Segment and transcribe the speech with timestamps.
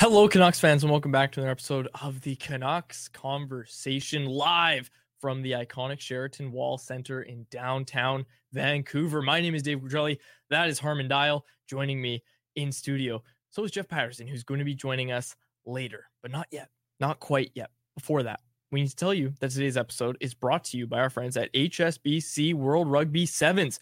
[0.00, 5.42] Hello, Canucks fans, and welcome back to another episode of the Canucks Conversation live from
[5.42, 9.20] the iconic Sheraton Wall Center in downtown Vancouver.
[9.20, 10.16] My name is Dave Quadrelli.
[10.48, 12.22] That is Harman Dayal joining me
[12.56, 13.22] in studio.
[13.50, 17.20] So is Jeff Paterson, who's going to be joining us later, but not yet, not
[17.20, 17.68] quite yet.
[17.94, 18.40] Before that,
[18.72, 21.36] we need to tell you that today's episode is brought to you by our friends
[21.36, 23.78] at HSBC World Rugby Sevens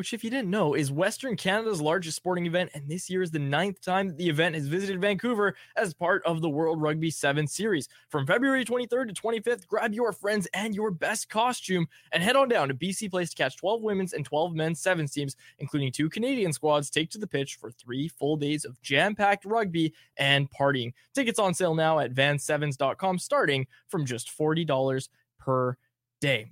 [0.00, 2.70] which, if you didn't know, is Western Canada's largest sporting event.
[2.72, 6.24] And this year is the ninth time that the event has visited Vancouver as part
[6.24, 7.86] of the World Rugby 7 series.
[8.08, 12.48] From February 23rd to 25th, grab your friends and your best costume and head on
[12.48, 16.08] down to BC Place to catch 12 women's and 12 men's sevens teams, including two
[16.08, 20.50] Canadian squads, take to the pitch for three full days of jam packed rugby and
[20.50, 20.94] partying.
[21.12, 25.76] Tickets on sale now at van7s.com, starting from just $40 per
[26.22, 26.48] day.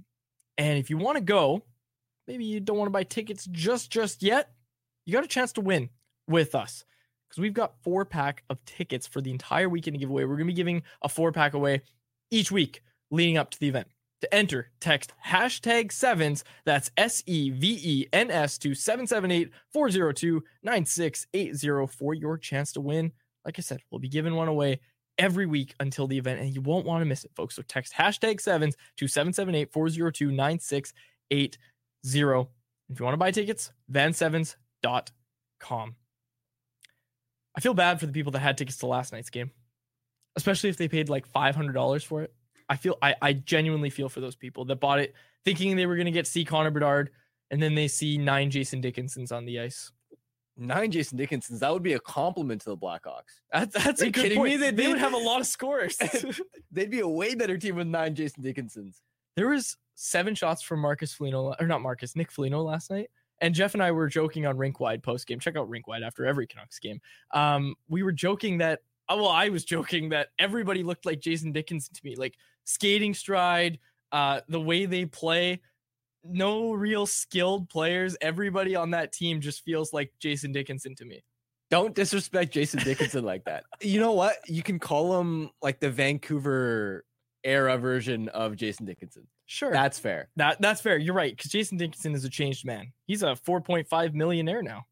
[0.58, 1.62] And if you want to go,
[2.28, 4.52] maybe you don't want to buy tickets just just yet,
[5.04, 5.88] you got a chance to win
[6.28, 6.84] with us
[7.28, 10.10] because we've got four pack of tickets for the entire weekend to give.
[10.10, 11.82] We're going to be giving a four pack away
[12.30, 13.88] each week leading up to the event.
[14.20, 20.42] To enter, text hashtag sevens, that's S E V E N S to 778 402
[20.62, 23.12] 9680 for your chance to win.
[23.44, 24.80] Like I said, we'll be giving one away
[25.18, 27.54] every week until the event, and you won't want to miss it, folks.
[27.54, 31.58] So text hashtag sevens to 778 402 9680
[32.08, 32.48] zero.
[32.88, 35.94] If you want to buy tickets, van7s.com.
[37.56, 39.50] I feel bad for the people that had tickets to last night's game,
[40.36, 42.32] especially if they paid like $500 for it.
[42.68, 45.14] I feel, I, I genuinely feel for those people that bought it
[45.44, 47.10] thinking they were going to get see Connor Bedard
[47.50, 49.90] and then they see nine Jason Dickinsons on the ice.
[50.56, 51.60] Nine Jason Dickinsons.
[51.60, 53.40] That would be a compliment to the Blackhawks.
[53.52, 54.50] That, that's a good kidding point.
[54.52, 54.56] me?
[54.56, 55.96] They, They- they would have a lot of scores.
[56.72, 58.96] They'd be a way better team with nine Jason Dickinsons.
[59.36, 63.10] there was seven shots from Marcus Foligno, or not Marcus, Nick Foligno last night.
[63.40, 65.40] And Jeff and I were joking on Rinkwide post game.
[65.40, 67.00] Check out Rinkwide after every Canucks game.
[67.32, 71.50] Um, we were joking that, oh, well, I was joking that everybody looked like Jason
[71.50, 73.80] Dickinson to me, like skating stride,
[74.12, 75.60] uh, the way they play.
[76.24, 78.16] No real skilled players.
[78.20, 81.24] Everybody on that team just feels like Jason Dickinson to me.
[81.70, 83.64] Don't disrespect Jason Dickinson like that.
[83.80, 84.36] You know what?
[84.46, 87.04] You can call him like the Vancouver
[87.44, 89.26] era version of Jason Dickinson.
[89.50, 90.28] Sure, That's fair.
[90.36, 90.98] that that's fair.
[90.98, 92.92] You're right because Jason Dickinson is a changed man.
[93.06, 94.84] He's a 4.5 millionaire now.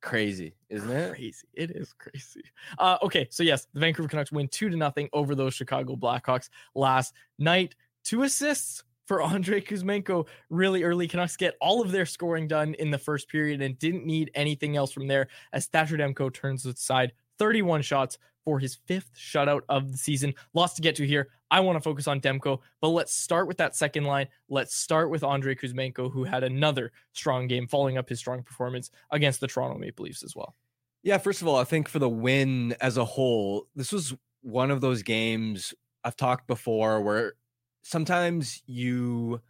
[0.00, 1.10] Crazy, isn't it?
[1.16, 1.48] crazy.
[1.54, 2.42] It is crazy.
[2.78, 6.50] Uh, okay, so yes, the Vancouver Canucks win two to nothing over those Chicago Blackhawks
[6.76, 7.74] last night.
[8.04, 11.08] Two assists for Andrei Kuzmenko really early.
[11.08, 14.76] Canucks get all of their scoring done in the first period and didn't need anything
[14.76, 18.18] else from there as Thatcher Demko turns aside 31 shots
[18.48, 20.34] for his fifth shutout of the season.
[20.54, 21.28] Lots to get to here.
[21.50, 24.26] I want to focus on Demko, but let's start with that second line.
[24.48, 28.90] Let's start with Andrei Kuzmenko, who had another strong game, following up his strong performance
[29.10, 30.54] against the Toronto Maple Leafs as well.
[31.02, 34.70] Yeah, first of all, I think for the win as a whole, this was one
[34.70, 37.34] of those games I've talked before where
[37.82, 39.42] sometimes you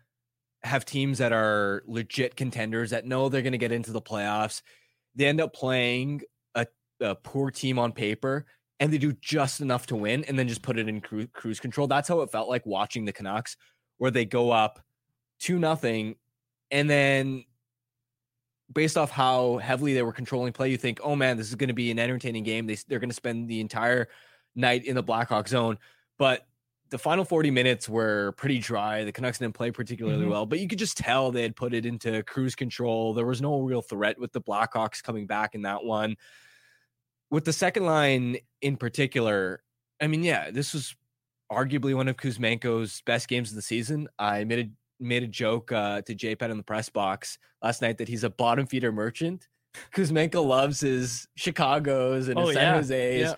[0.65, 4.63] have teams that are legit contenders that know they're going to get into the playoffs.
[5.15, 6.23] They end up playing
[6.57, 6.67] a,
[7.01, 8.45] a, poor team on paper
[8.81, 11.61] and they do just enough to win and then just put it in cru- cruise
[11.61, 11.87] control.
[11.87, 13.57] That's how it felt like watching the Canucks,
[13.99, 14.81] where they go up
[15.41, 16.17] two nothing
[16.71, 17.45] and then
[18.73, 21.69] based off how heavily they were controlling play, you think, oh man, this is going
[21.69, 22.67] to be an entertaining game.
[22.67, 24.09] They, they're going to spend the entire
[24.55, 25.79] night in the Blackhawk zone.
[26.19, 26.47] But
[26.91, 29.05] the final 40 minutes were pretty dry.
[29.05, 30.31] The Canucks didn't play particularly mm-hmm.
[30.31, 33.15] well, but you could just tell they had put it into cruise control.
[33.15, 36.17] There was no real threat with the Blackhawks coming back in that one.
[37.31, 39.63] With the second line in particular,
[40.01, 40.97] I mean, yeah, this was
[41.51, 44.09] arguably one of Kuzmenko's best games of the season.
[44.19, 44.71] I made a
[45.01, 48.31] made a joke uh, to JPET in the press box last night that he's a
[48.31, 49.47] bottom feeder merchant.
[49.95, 52.75] Kuzmenko loves his Chicago's and his oh, San yeah.
[52.75, 53.21] Jose's.
[53.21, 53.35] Yeah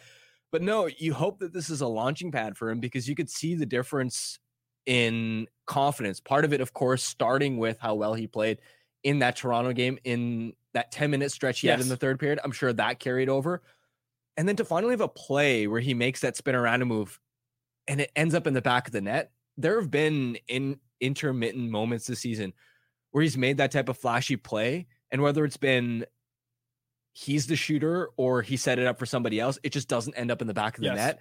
[0.53, 3.31] but no, you hope that this is a launching pad for him because you could
[3.31, 4.39] see the difference
[4.87, 6.21] in confidence.
[6.21, 8.59] Part of it, of course, starting with how well he played
[9.05, 11.77] in that Toronto game in that 10 minute stretch he yes.
[11.77, 12.41] had in the third period.
[12.43, 13.63] I'm sure that carried over.
[14.41, 17.21] And then to finally have a play where he makes that spin around a move
[17.87, 19.33] and it ends up in the back of the net.
[19.59, 22.55] There have been in intermittent moments this season
[23.11, 24.87] where he's made that type of flashy play.
[25.11, 26.07] And whether it's been
[27.13, 29.59] he's the shooter or he set it up for somebody else.
[29.63, 30.97] It just doesn't end up in the back of the yes.
[30.97, 31.21] net.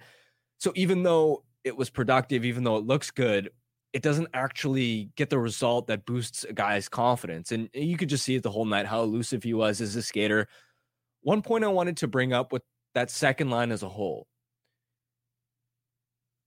[0.56, 3.50] So even though it was productive, even though it looks good,
[3.92, 7.52] it doesn't actually get the result that boosts a guy's confidence.
[7.52, 10.00] And you could just see it the whole night how elusive he was as a
[10.00, 10.48] skater.
[11.20, 12.62] One point I wanted to bring up with
[12.94, 14.26] that second line as a whole.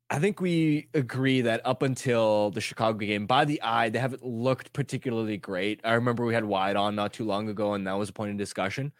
[0.09, 4.23] I think we agree that up until the Chicago game, by the eye, they haven't
[4.23, 5.79] looked particularly great.
[5.83, 8.31] I remember we had Wide on not too long ago, and that was a point
[8.31, 8.91] of discussion.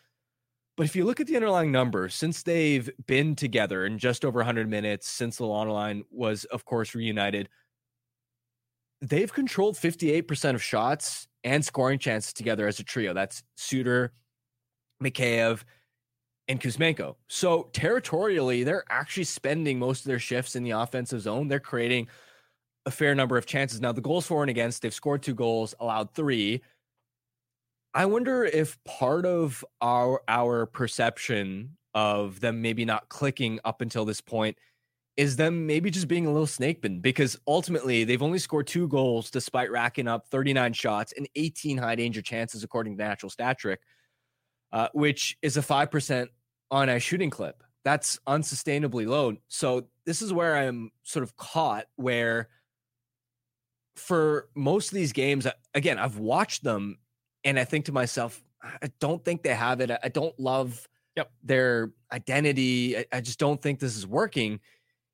[0.76, 4.40] But if you look at the underlying numbers, since they've been together in just over
[4.40, 7.48] 100 minutes, since the line was, of course, reunited,
[9.00, 13.14] they've controlled 58% of shots and scoring chances together as a trio.
[13.14, 14.14] That's Suter,
[15.04, 15.64] Mikheyev,
[16.48, 17.16] and Kuzmenko.
[17.28, 21.48] So territorially, they're actually spending most of their shifts in the offensive zone.
[21.48, 22.08] They're creating
[22.86, 23.80] a fair number of chances.
[23.80, 26.62] Now, the goals for and against, they've scored two goals, allowed three.
[27.94, 34.04] I wonder if part of our our perception of them maybe not clicking up until
[34.04, 34.58] this point
[35.16, 38.88] is them maybe just being a little snake bitten because ultimately they've only scored two
[38.88, 43.60] goals despite racking up 39 shots and 18 high danger chances according to natural stat
[43.60, 43.82] trick,
[44.74, 46.28] uh, which is a 5%
[46.72, 47.64] on a shooting clip.
[47.86, 49.38] That's unsustainably low.
[49.48, 52.50] So this is where I'm sort of caught where
[53.96, 56.98] for most of these games, again, I've watched them
[57.44, 59.92] and I think to myself, I don't think they have it.
[60.04, 61.32] I don't love yep.
[61.44, 62.98] their identity.
[62.98, 64.60] I, I just don't think this is working.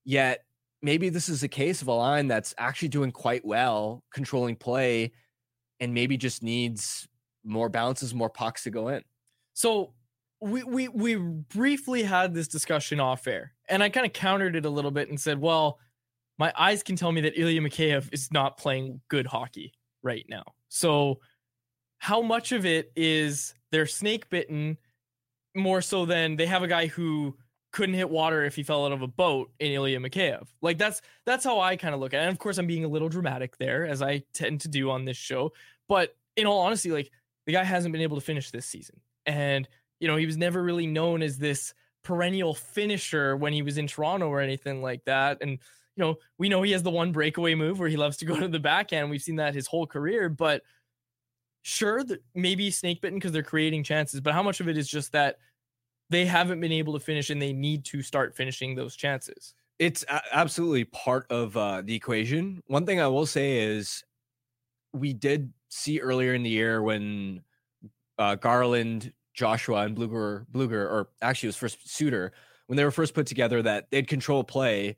[0.06, 0.46] Yet
[0.82, 5.12] maybe this is a case of a line that's actually doing quite well, controlling play,
[5.80, 7.08] and maybe just needs
[7.44, 9.04] more bounces, more pucks to go in.
[9.60, 9.92] So
[10.40, 14.66] we we we briefly had this discussion off air, and I kind of countered it
[14.66, 15.80] a little bit and said, "Well,
[16.38, 20.46] my eyes can tell me that Ilya Mikheyev is not playing good hockey right now."
[20.70, 21.20] So
[21.98, 24.78] how much of it is they're snake bitten
[25.54, 27.36] more so than they have a guy who
[27.74, 30.48] couldn't hit water if he fell out of a boat in Ilya Mikheyev.
[30.62, 32.24] Like that's that's how I kind of look at it.
[32.24, 35.04] And of course I'm being a little dramatic there as I tend to do on
[35.04, 35.52] this show.
[35.90, 37.12] But in all honesty, like
[37.46, 39.02] the guy hasn't been able to finish this season.
[39.26, 39.68] And
[40.00, 41.74] you know, he was never really known as this
[42.04, 45.40] perennial finisher when he was in Toronto or anything like that.
[45.42, 48.26] And you know, we know he has the one breakaway move where he loves to
[48.26, 49.10] go to the backhand.
[49.10, 50.64] We've seen that his whole career, but
[51.62, 54.88] sure that maybe snake bitten because they're creating chances, but how much of it is
[54.88, 55.38] just that
[56.10, 59.54] they haven't been able to finish and they need to start finishing those chances?
[59.78, 62.64] It's absolutely part of uh, the equation.
[62.68, 64.04] One thing I will say is
[64.94, 67.44] we did see earlier in the year when
[68.20, 72.34] uh, Garland, Joshua, and Bluger, Blueger, or actually it was first Suter,
[72.68, 74.98] when they were first put together, that they'd control play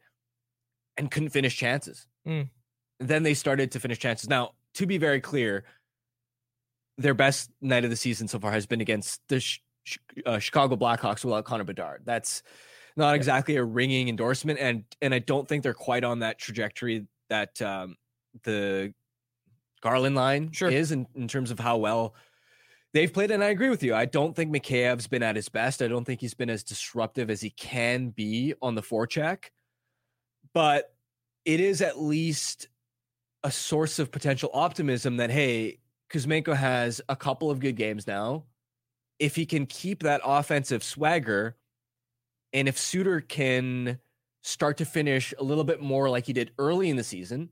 [0.97, 2.07] and couldn't finish chances.
[2.27, 2.49] Mm.
[2.99, 4.27] Then they started to finish chances.
[4.27, 5.63] Now, to be very clear,
[6.97, 9.59] their best night of the season so far has been against the sh-
[10.25, 12.01] uh, Chicago Blackhawks without Connor Bedard.
[12.05, 12.43] That's
[12.97, 17.07] not exactly a ringing endorsement, and and I don't think they're quite on that trajectory
[17.29, 17.95] that um,
[18.43, 18.93] the
[19.81, 20.69] Garland line sure.
[20.69, 22.15] is in, in terms of how well
[22.93, 23.31] they've played.
[23.31, 23.95] And I agree with you.
[23.95, 25.81] I don't think Mikheyev's been at his best.
[25.81, 29.45] I don't think he's been as disruptive as he can be on the forecheck.
[30.53, 30.93] But
[31.45, 32.67] it is at least
[33.43, 35.79] a source of potential optimism that hey,
[36.11, 38.43] Kuzmenko has a couple of good games now.
[39.19, 41.55] If he can keep that offensive swagger,
[42.53, 43.99] and if Suter can
[44.41, 47.49] start to finish a little bit more like he did early in the season,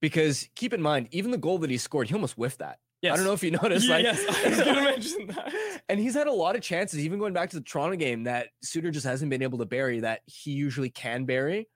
[0.00, 2.80] because keep in mind, even the goal that he scored, he almost whiffed that.
[3.02, 3.14] Yes.
[3.14, 3.88] I don't know if you noticed.
[3.88, 5.52] Like, yes, I was gonna mention that.
[5.88, 8.48] And he's had a lot of chances, even going back to the Toronto game, that
[8.62, 11.68] Suter just hasn't been able to bury that he usually can bury.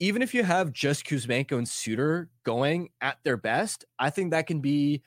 [0.00, 4.46] Even if you have just Kuzmenko and Suter going at their best, I think that
[4.46, 5.02] can be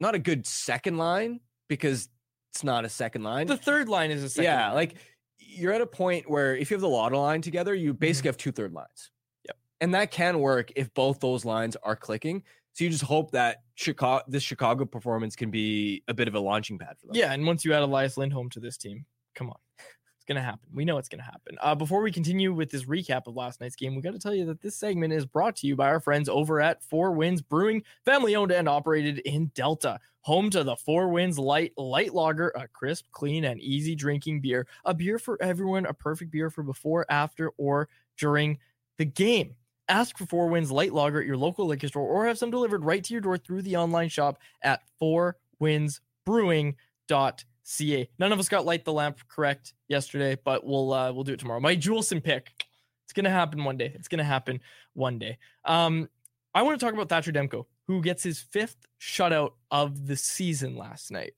[0.00, 2.08] not a good second line because
[2.52, 3.46] it's not a second line.
[3.46, 4.44] The third line is a second.
[4.44, 4.74] yeah, line.
[4.74, 4.94] like
[5.38, 7.98] you're at a point where if you have the Lotto line together, you mm-hmm.
[7.98, 9.10] basically have two third lines.
[9.46, 9.56] Yep.
[9.80, 12.42] And that can work if both those lines are clicking.
[12.74, 16.40] So you just hope that Chicago this Chicago performance can be a bit of a
[16.40, 17.16] launching pad for them.
[17.16, 19.56] Yeah, and once you add Elias Lindholm to this team, come on.
[19.78, 20.68] It's gonna happen.
[20.72, 21.56] We know it's gonna happen.
[21.60, 24.34] Uh, before we continue with this recap of last night's game, we got to tell
[24.34, 27.42] you that this segment is brought to you by our friends over at Four Winds
[27.42, 32.48] Brewing, family owned and operated in Delta, home to the Four Winds Light Light Lager,
[32.56, 36.64] a crisp, clean, and easy drinking beer, a beer for everyone, a perfect beer for
[36.64, 38.58] before, after, or during
[38.98, 39.54] the game.
[39.88, 42.84] Ask for Four Winds Light Lager at your local liquor store, or have some delivered
[42.84, 46.76] right to your door through the online shop at Four Winds Brewing
[47.08, 48.08] ca.
[48.18, 51.40] None of us got light the lamp correct yesterday, but we'll uh, we'll do it
[51.40, 51.60] tomorrow.
[51.60, 52.64] My Juleson pick.
[53.04, 53.92] It's gonna happen one day.
[53.94, 54.60] It's gonna happen
[54.94, 55.38] one day.
[55.64, 56.08] Um,
[56.54, 60.76] I want to talk about Thatcher Demko, who gets his fifth shutout of the season
[60.76, 61.34] last night.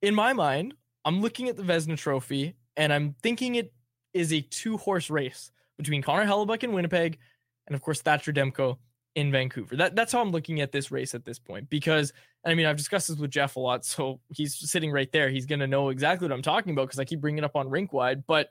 [0.00, 3.72] In my mind, I'm looking at the Vezina Trophy and I'm thinking it
[4.14, 7.18] is a two horse race between Connor Hellebuyck in Winnipeg
[7.72, 8.76] and of course Thatcher Demko
[9.14, 9.76] in Vancouver.
[9.76, 12.12] That that's how I'm looking at this race at this point because
[12.44, 15.28] I mean I've discussed this with Jeff a lot, so he's sitting right there.
[15.30, 17.68] He's gonna know exactly what I'm talking about because I keep bringing it up on
[17.68, 18.26] Rink Wide.
[18.26, 18.50] But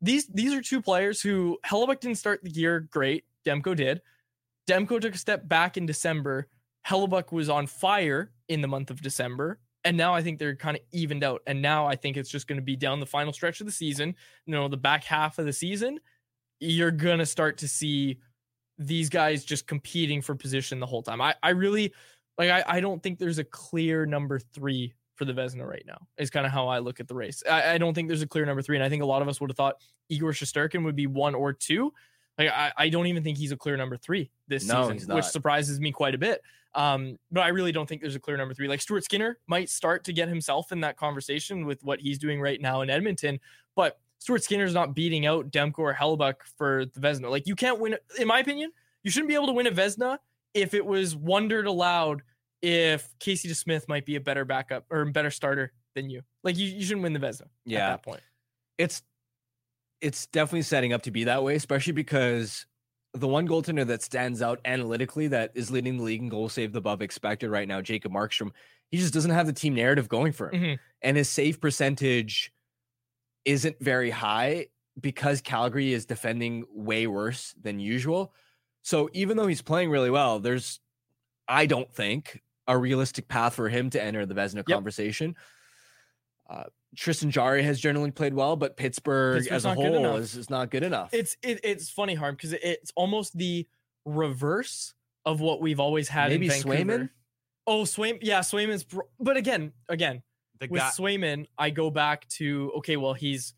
[0.00, 3.24] these these are two players who Hellebuyck didn't start the year great.
[3.44, 4.02] Demko did.
[4.68, 6.48] Demko took a step back in December.
[6.86, 9.58] Hellebuyck was on fire in the month of December.
[9.84, 11.42] And now I think they're kind of evened out.
[11.46, 13.72] And now I think it's just going to be down the final stretch of the
[13.72, 14.14] season.
[14.44, 16.00] You know, the back half of the season,
[16.58, 18.18] you're going to start to see
[18.80, 21.20] these guys just competing for position the whole time.
[21.20, 21.92] I, I really
[22.38, 25.98] like I, I don't think there's a clear number three for the Vezina right now,
[26.16, 27.42] is kind of how I look at the race.
[27.48, 28.76] I, I don't think there's a clear number three.
[28.76, 29.76] And I think a lot of us would have thought
[30.08, 31.92] Igor Shesterkin would be one or two.
[32.38, 35.26] Like I, I don't even think he's a clear number three this No, season, which
[35.26, 36.40] surprises me quite a bit.
[36.74, 38.66] Um, but I really don't think there's a clear number three.
[38.66, 42.40] Like Stuart Skinner might start to get himself in that conversation with what he's doing
[42.40, 43.40] right now in Edmonton,
[43.76, 47.28] but Stuart Skinner's not beating out Demko or Hellebuyck for the Vezina.
[47.30, 48.70] Like you can't win, in my opinion,
[49.02, 50.18] you shouldn't be able to win a Vezina
[50.54, 52.22] if it was wondered aloud
[52.62, 56.20] if Casey DeSmith might be a better backup or a better starter than you.
[56.44, 58.20] Like you, you shouldn't win the Vezina at that point.
[58.78, 59.02] it's
[60.00, 62.66] it's definitely setting up to be that way, especially because
[63.12, 66.76] the one goaltender that stands out analytically that is leading the league in goal saved
[66.76, 68.50] above expected right now, Jacob Markstrom,
[68.90, 70.62] he just doesn't have the team narrative going for him.
[70.62, 70.78] Mhm.
[71.02, 72.52] And his save percentage
[73.44, 74.66] isn't very high
[75.00, 78.34] because Calgary is defending way worse than usual.
[78.82, 80.80] So even though he's playing really well, there's
[81.48, 85.34] I don't think a realistic path for him to enter the Vezina conversation.
[86.48, 86.64] Uh,
[86.96, 90.70] Tristan Jarry has generally played well, but Pittsburgh Pittsburgh's as a whole is, is not
[90.70, 91.10] good enough.
[91.12, 93.66] It's it, it's funny, Harm, because it, it's almost the
[94.04, 94.94] reverse
[95.24, 96.74] of what we've always had Maybe in Vancouver.
[96.84, 97.10] Swayman?
[97.66, 98.18] Oh, Swayman.
[98.22, 98.84] Yeah, Swayman's.
[98.84, 100.22] br- But again, again,
[100.60, 103.54] The with guy, Swayman, I go back to okay, well, he's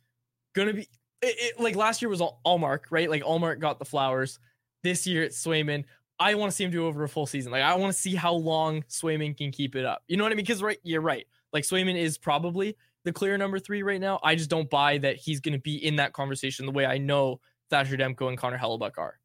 [0.54, 0.82] gonna be
[1.23, 3.11] it, it- like last year was All- Ullmark, right?
[3.11, 4.38] Like Ullmark got the flowers.
[4.82, 5.85] This year it's Swayman.
[6.18, 7.50] I want to see him do over a full season.
[7.52, 10.02] Like I want to see how long Swayman can keep it up.
[10.09, 10.44] You know what I mean?
[10.44, 11.26] Because right, you're right.
[11.52, 14.21] Like Swayman is probably the clear number three right now.
[14.23, 17.40] I just don't buy that he's gonna be in that conversation the way I know
[17.71, 19.18] Thatcher Demko and Connor Hellebuyck are.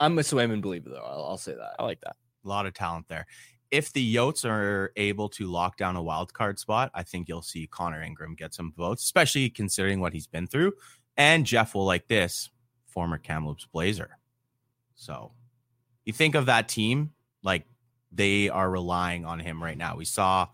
[0.00, 0.96] I'm a Swayman believer though.
[1.04, 1.76] I'll, I'll say that.
[1.78, 2.16] I like that.
[2.44, 3.26] a lot of talent there.
[3.70, 7.42] If the Yotes are able to lock down a wild card spot, I think you'll
[7.42, 10.72] see Connor Ingram get some votes, especially considering what he's been through.
[11.16, 12.50] And Jeff will like this,
[12.86, 14.18] former Kamloops Blazer.
[14.94, 15.32] So
[16.04, 17.64] you think of that team, like
[18.12, 19.96] they are relying on him right now.
[19.96, 20.48] We saw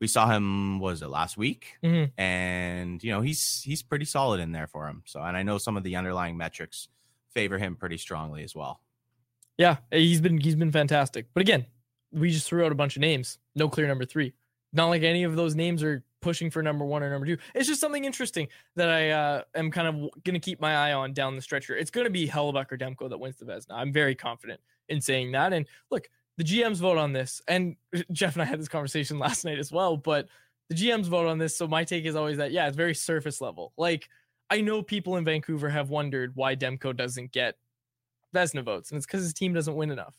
[0.00, 1.78] we saw him was it last week?
[1.82, 2.12] Mhm.
[2.18, 5.02] And you know, he's he's pretty solid in there for him.
[5.06, 6.88] So and I know some of the underlying metrics
[7.30, 8.80] favor him pretty strongly as well.
[9.58, 11.26] Yeah, he's been he's been fantastic.
[11.32, 11.66] But again,
[12.14, 13.38] we just threw out a bunch of names.
[13.54, 14.34] No clear number three.
[14.72, 17.36] Not like any of those names are pushing for number one or number two.
[17.54, 19.94] It's just something interesting that I uh, am kind of
[20.24, 21.76] going to keep my eye on down the stretch here.
[21.76, 23.72] It's going to be Hellebuyck or Demko that wins the Vezina.
[23.72, 25.52] I'm very confident in saying that.
[25.52, 27.76] And look, the GMs vote on this, and
[28.12, 29.96] Jeff and I had this conversation last night as well.
[29.96, 30.28] But
[30.68, 33.40] the GMs vote on this, so my take is always that yeah, it's very surface
[33.40, 33.72] level.
[33.76, 34.08] Like
[34.50, 37.56] I know people in Vancouver have wondered why Demko doesn't get
[38.34, 40.16] Vezina votes, and it's because his team doesn't win enough.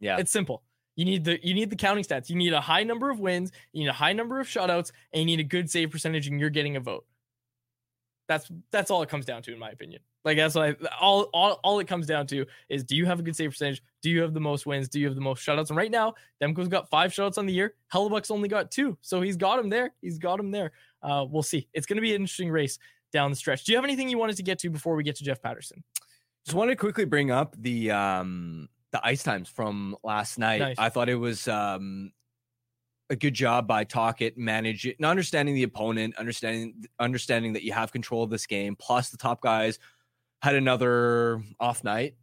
[0.00, 0.18] Yeah.
[0.18, 0.62] It's simple.
[0.96, 2.28] You need the you need the counting stats.
[2.28, 5.20] You need a high number of wins, you need a high number of shutouts, and
[5.20, 7.04] you need a good save percentage, and you're getting a vote.
[8.28, 10.00] That's that's all it comes down to, in my opinion.
[10.24, 13.22] Like that's why all, all all it comes down to is do you have a
[13.22, 13.82] good save percentage?
[14.02, 14.88] Do you have the most wins?
[14.88, 15.68] Do you have the most shutouts?
[15.68, 17.74] And right now, Demko's got five shutouts on the year.
[17.92, 19.92] Hellebuyck's only got two, so he's got him there.
[20.00, 20.72] He's got him there.
[21.02, 21.68] Uh, we'll see.
[21.74, 22.78] It's going to be an interesting race
[23.12, 23.64] down the stretch.
[23.64, 25.84] Do you have anything you wanted to get to before we get to Jeff Paterson?
[26.46, 30.60] Just wanted to quickly bring up the um the ice times from last night.
[30.60, 30.76] Nice.
[30.78, 32.12] I thought it was um
[33.10, 37.72] a good job by Tocchet manage it, and understanding the opponent, understanding understanding that you
[37.72, 38.76] have control of this game.
[38.76, 39.80] Plus, the top guys
[40.42, 42.14] had another off night,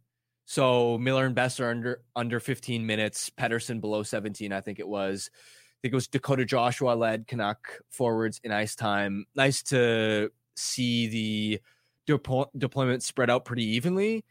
[0.46, 3.28] so Miller and Best are under under 15 minutes.
[3.28, 5.30] Pettersson below 17, I think it was.
[5.34, 9.26] I think it was Dakota Joshua led Canuck forwards in ice time.
[9.34, 11.60] Nice to see the
[12.08, 14.24] depo- deployment spread out pretty evenly.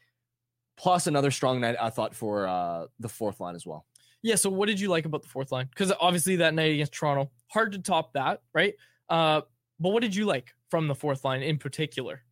[0.81, 3.85] Plus another strong night, I thought, for uh, the fourth line as well.
[4.23, 4.35] Yeah.
[4.35, 5.67] So what did you like about the fourth line?
[5.69, 8.73] Because obviously that night against Toronto, hard to top that, right?
[9.07, 9.41] Uh,
[9.79, 12.23] but what did you like from the fourth line in particular?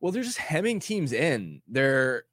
[0.00, 1.60] Well, they're just hemming teams in.
[1.68, 2.24] They're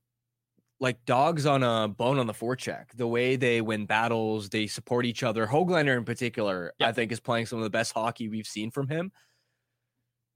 [0.79, 2.85] like dogs on a bone on the forecheck.
[2.95, 5.45] The way they win battles, they support each other.
[5.45, 8.87] Hoglander in particular, I think, is playing some of the best hockey we've seen from
[8.87, 9.11] him.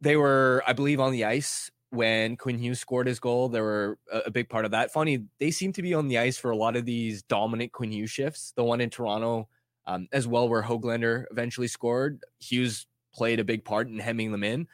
[0.01, 3.49] They were, I believe, on the ice when Quinn Hughes scored his goal.
[3.49, 4.91] They were a, a big part of that.
[4.91, 7.91] Funny, they seem to be on the ice for a lot of these dominant Quinn
[7.91, 8.53] Hughes shifts.
[8.55, 9.47] The one in Toronto,
[9.85, 12.21] um, as well, where Hoglander eventually scored.
[12.39, 14.67] Hughes played a big part in hemming them in.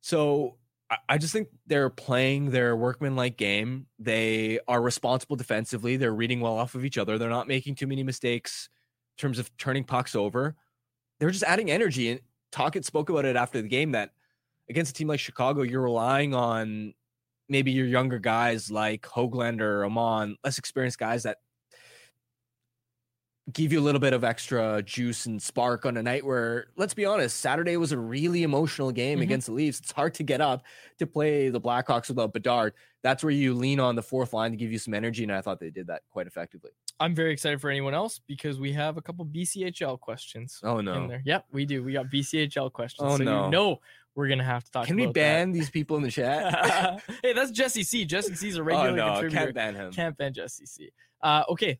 [0.00, 0.58] So
[0.90, 3.86] I- I just think they're playing their workmanlike game.
[3.98, 5.96] They are responsible defensively.
[5.96, 7.18] They're reading well off of each other.
[7.18, 8.68] They're not making too many mistakes
[9.16, 10.56] in terms of turning pucks over.
[11.18, 12.10] They're just adding energy.
[12.10, 12.20] And
[12.52, 14.12] Talkett spoke about it after the game that
[14.68, 16.94] against a team like Chicago, you're relying on
[17.48, 21.38] maybe your younger guys like Hoglander, Aman, less experienced guys that
[23.52, 26.94] give you a little bit of extra juice and spark on a night where, let's
[26.94, 29.22] be honest, Saturday was a really emotional game Mhm.
[29.24, 29.80] against the Leafs.
[29.80, 30.64] It's hard to get up
[30.98, 32.72] to play the Blackhawks without Bedard.
[33.02, 35.42] That's where you lean on the fourth line to give you some energy, and I
[35.42, 36.70] thought they did that quite effectively.
[37.00, 40.86] I'm very excited for anyone else because we have a couple BCHL questions Oh in
[40.86, 41.06] no!
[41.06, 41.20] there.
[41.26, 41.82] Yep, we do.
[41.84, 43.06] We got BCHL questions.
[43.12, 43.44] Oh, so no.
[43.44, 43.78] you know
[44.14, 44.86] we're gonna have to talk.
[44.86, 45.20] Can we about that.
[45.20, 47.02] ban these people in the chat?
[47.22, 48.04] hey, that's Jesse C.
[48.04, 49.44] Jesse C's a regular oh regular no, contributor.
[49.44, 49.92] can't ban him.
[49.92, 50.90] Can't ban Jesse C.
[51.22, 51.78] Uh, okay.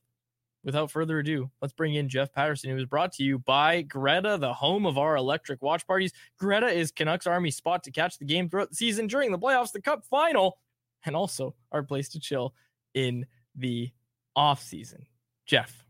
[0.64, 4.38] Without further ado, let's bring in Jeff Paterson, who is brought to you by Greta,
[4.38, 6.14] the home of our electric watch parties.
[6.38, 9.72] Greta is Canucks Army spot to catch the game throughout the season during the playoffs,
[9.72, 10.56] the Cup final,
[11.04, 12.54] and also our place to chill
[12.94, 13.90] in the
[14.34, 15.04] off season.
[15.44, 15.84] Jeff,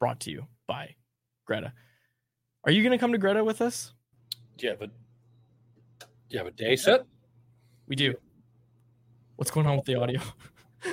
[0.00, 0.96] brought to you by
[1.46, 1.72] Greta.
[2.64, 3.92] Are you going to come to Greta with us?
[4.58, 4.92] Do you have a do
[6.30, 7.04] you have a day set?
[7.86, 8.14] We do.
[9.36, 10.20] What's going on with the audio?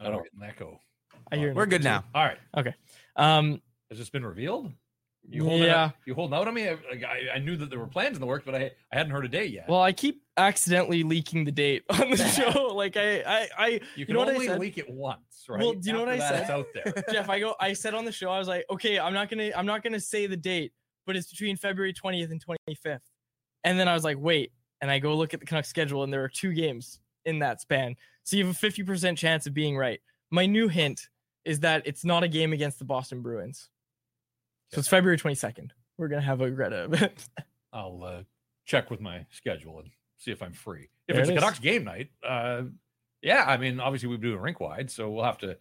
[0.00, 0.80] I don't get an echo.
[1.30, 1.54] I hear.
[1.54, 2.04] We're good now.
[2.14, 2.38] All right.
[2.56, 2.74] Okay.
[3.16, 4.70] Um, Has this been revealed?
[5.28, 5.84] You holding Yeah.
[5.84, 6.68] out, you holding out on me?
[6.68, 9.12] I, I, I knew that there were plans in the works, but I, I hadn't
[9.12, 9.68] heard a day yet.
[9.68, 12.16] Well, I keep accidentally leaking the date on the
[12.52, 12.74] show.
[12.74, 14.58] Like I, I, I you can know what I only said?
[14.58, 15.60] leak it once, right?
[15.60, 16.40] Well, do you know what I that, said?
[16.40, 17.04] It's out there.
[17.12, 19.50] Jeff, I go, I said on the show, I was like, okay, I'm not gonna,
[19.56, 20.72] I'm not gonna say the date,
[21.06, 22.98] but it's between February 20th and 25th.
[23.64, 26.12] And then I was like, wait, and I go look at the Canucks schedule, and
[26.12, 27.94] there are two games in that span,
[28.24, 30.00] so you have a 50% chance of being right.
[30.30, 31.08] My new hint
[31.44, 33.68] is that it's not a game against the Boston Bruins,
[34.72, 35.70] so it's February 22nd.
[35.98, 37.28] We're gonna have a Greta event.
[37.72, 38.22] I'll uh,
[38.64, 40.88] check with my schedule and see if I'm free.
[41.06, 41.34] If There it's it.
[41.34, 42.62] Canucks game night, uh,
[43.22, 45.56] yeah, I mean, obviously we do it rink wide, so we'll have to.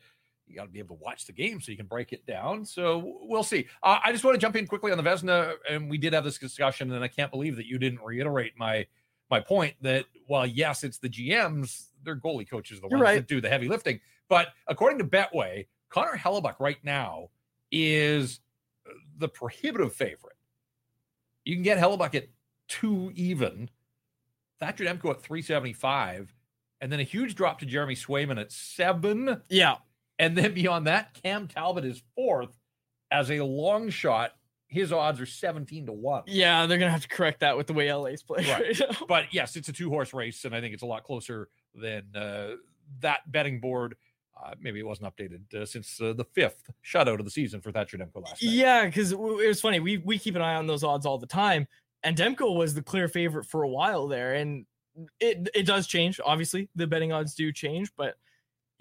[0.52, 2.66] You got to be able to watch the game so you can break it down.
[2.66, 3.68] So we'll see.
[3.82, 6.24] Uh, I just want to jump in quickly on the Vezina, and we did have
[6.24, 8.86] this discussion, and I can't believe that you didn't reiterate my
[9.30, 13.08] my point that while yes, it's the GMs, their goalie coaches are the You're ones
[13.08, 13.16] right.
[13.16, 14.00] that do the heavy lifting.
[14.28, 17.30] But according to Betway, Connor Hellebuyck right now
[17.72, 18.42] is
[19.18, 20.36] the prohibitive favorite.
[21.46, 22.28] You can get Hellebuyck at
[22.68, 23.70] two even,
[24.60, 26.34] Thatcher Demko at 375,
[26.82, 29.42] and then a huge drop to Jeremy Swayman at seven.
[29.50, 29.76] yeah,
[30.19, 32.56] And then beyond that, Cam Talbot is fourth
[33.12, 34.32] as a long shot.
[34.67, 36.24] His odds are 17 to 1.
[36.28, 38.80] yeah, they're gonna have to correct that with the way LA's playing Right.
[38.80, 38.97] right.
[39.08, 42.04] But yes, it's a two horse race, and I think it's a lot closer than
[42.15, 42.56] uh,
[43.02, 43.95] that betting board.
[44.41, 47.71] Uh, maybe it wasn't updated uh, since uh, the fifth shutout of the season for
[47.71, 48.52] Thatcher Demko last night.
[48.54, 49.80] Yeah, because it was funny.
[49.82, 51.67] We we keep an eye on those odds all the time,
[52.04, 54.65] and Demko was the clear favorite for a while there, and
[55.19, 56.19] it it does change.
[56.26, 58.15] Obviously, the betting odds do change, but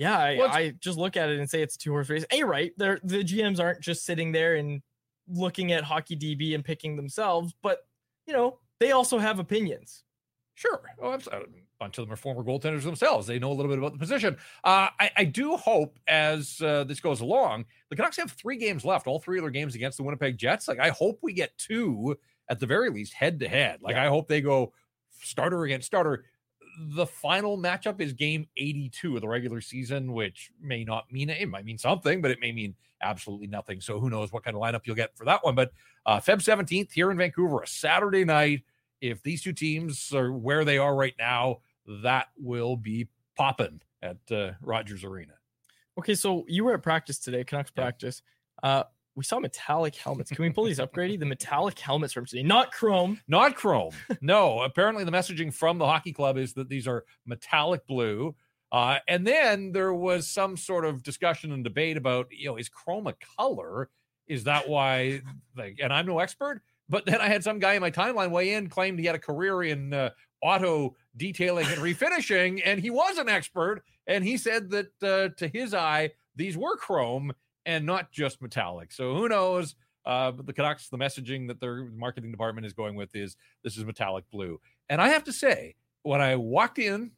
[0.01, 2.25] yeah, I, Well, I just look at it and say it's a two horse race.
[2.31, 2.73] And you're right.
[2.79, 4.81] They're, the GMs aren't just sitting there and
[5.29, 7.81] looking at hockey DB and picking themselves, but
[8.27, 10.03] you know they also have opinions.
[10.55, 10.81] Sure.
[11.03, 11.43] Oh, abs- a
[11.79, 13.27] bunch of them are former goaltenders themselves.
[13.27, 14.39] They know a little bit about the position.
[14.65, 18.87] Uh, I, I do hope as uh, this goes along, the Canucks have three games
[18.87, 20.67] left, all three of their games against the Winnipeg Jets.
[20.67, 22.17] Like, I hope we get two
[22.49, 23.81] at the very least head to head.
[23.83, 24.73] Like, I hope they go
[25.23, 26.25] starter against starter.
[26.79, 31.49] The final matchup is game 82 of the regular season, which may not mean it
[31.49, 33.81] might mean something, but it may mean absolutely nothing.
[33.81, 35.55] So who knows what kind of lineup you'll get for that one.
[35.55, 35.73] But
[36.07, 38.63] uh, Feb 17th here in Vancouver, a Saturday night.
[39.01, 41.61] If these two teams are where they are right now,
[42.03, 45.33] that will be popping at uh, Rogers Arena.
[45.99, 47.83] Okay, so you were at practice today, Canucks Yeah.
[47.83, 48.23] practice.
[48.63, 50.31] Uh, we saw metallic helmets.
[50.31, 51.17] Can we pull these up, Grady?
[51.17, 53.21] The metallic helmets from today, not chrome.
[53.29, 53.93] Not chrome.
[54.21, 58.35] no, apparently the messaging from the hockey club is that these are metallic blue.
[58.73, 62.69] Uh, and then there was some sort of discussion and debate about, you know, is
[62.69, 63.91] chrome a color?
[64.29, 65.23] Is that why?
[65.57, 68.55] Like, and I'm no expert, but then I had some guy in my timeline weigh
[68.55, 73.19] in, claimed he had a career in uh, auto detailing and refinishing, and he was
[73.19, 77.33] an expert, and he said that uh, to his eye, these were chrome
[77.71, 78.91] and not just metallic.
[78.91, 79.77] So who knows?
[80.05, 83.85] Uh, the Canucks, the messaging that their marketing department is going with is this is
[83.85, 84.61] metallic blue.
[84.89, 87.13] And I have to say, when I walked in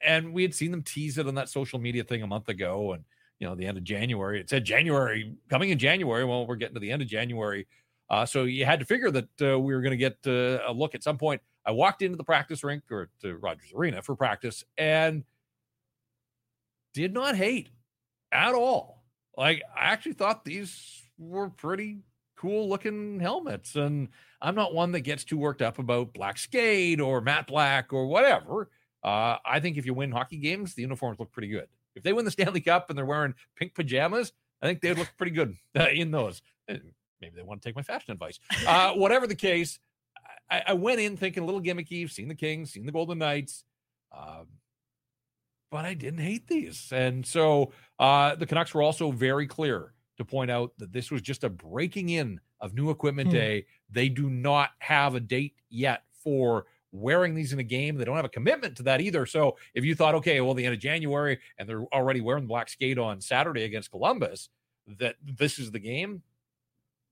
[0.00, 2.92] and we had seen them tease it on that social media thing a month ago,
[2.92, 3.02] and
[3.40, 6.24] you know, the end of January, it said January coming in January.
[6.24, 7.66] Well, we're getting to the end of January.
[8.08, 10.72] Uh, so you had to figure that uh, we were going to get uh, a
[10.72, 11.42] look at some point.
[11.66, 15.24] I walked into the practice rink or to Rogers Arena for practice and
[16.94, 17.70] did not hate
[18.30, 19.01] at all.
[19.36, 22.00] Like I actually thought these were pretty
[22.36, 23.76] cool looking helmets.
[23.76, 24.08] And
[24.40, 28.06] I'm not one that gets too worked up about black skate or matte black or
[28.06, 28.68] whatever.
[29.02, 31.68] Uh, I think if you win hockey games, the uniforms look pretty good.
[31.94, 35.12] If they win the Stanley Cup and they're wearing pink pajamas, I think they'd look
[35.16, 36.42] pretty good uh, in those.
[36.68, 36.76] Uh,
[37.20, 38.40] Maybe they want to take my fashion advice.
[38.66, 39.78] Uh, whatever the case,
[40.50, 42.10] I, I went in thinking a little gimmicky.
[42.10, 43.64] Seen the Kings, seen the Golden Knights.
[44.10, 44.48] Um,
[45.72, 46.92] but I didn't hate these.
[46.92, 51.22] And so uh, the Canucks were also very clear to point out that this was
[51.22, 53.34] just a breaking in of new equipment Hmm.
[53.34, 53.66] day.
[53.90, 57.96] They do not have a date yet for wearing these in a game.
[57.96, 59.24] They don't have a commitment to that either.
[59.24, 62.48] So if you thought, okay, well, the end of January and they're already wearing the
[62.48, 64.50] black skate on Saturday against Columbus,
[64.98, 66.22] that this is the game.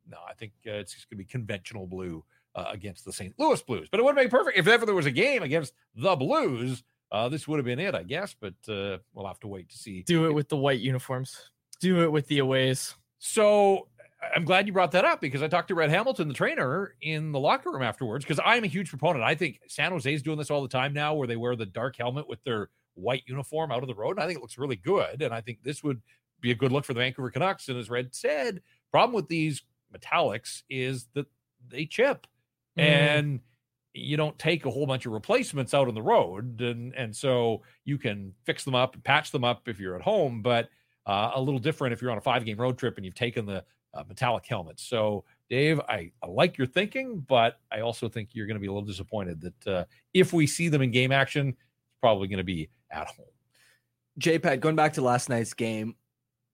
[0.06, 2.22] No, I think uh, it's just going to be conventional blue
[2.54, 3.32] uh, against the St.
[3.38, 3.88] Louis Blues.
[3.90, 6.82] But it would been perfect if ever there was a game against the Blues.
[7.12, 8.34] Uh, this would have been it, I guess.
[8.38, 10.02] But uh, we'll have to wait to see.
[10.02, 11.50] Do it with the white uniforms.
[11.80, 12.94] Do it with the aways.
[13.18, 13.88] So
[14.34, 17.32] I'm glad you brought that up because I talked to Red Hamilton, the trainer, in
[17.32, 18.24] the locker room afterwards.
[18.24, 19.24] Because I'm a huge proponent.
[19.24, 21.96] I think San Jose's doing this all the time now, where they wear the dark
[21.96, 24.12] helmet with their white uniform out of the road.
[24.16, 25.22] And I think it looks really good.
[25.22, 26.02] And I think this would
[26.40, 27.68] be a good look for the Vancouver Canucks.
[27.68, 29.62] And as Red said, problem with these
[29.94, 31.26] metallics is that
[31.68, 32.26] they chip,
[32.78, 32.82] Mhm.
[32.82, 33.40] and
[33.92, 37.62] you don't take a whole bunch of replacements out on the road, and and so
[37.84, 40.68] you can fix them up, patch them up if you're at home, but
[41.06, 43.46] uh, a little different if you're on a five game road trip and you've taken
[43.46, 44.82] the uh, metallic helmets.
[44.84, 48.68] So, Dave, I, I like your thinking, but I also think you're going to be
[48.68, 52.38] a little disappointed that uh, if we see them in game action, it's probably going
[52.38, 53.26] to be at home.
[54.20, 55.96] JPAT, going back to last night's game,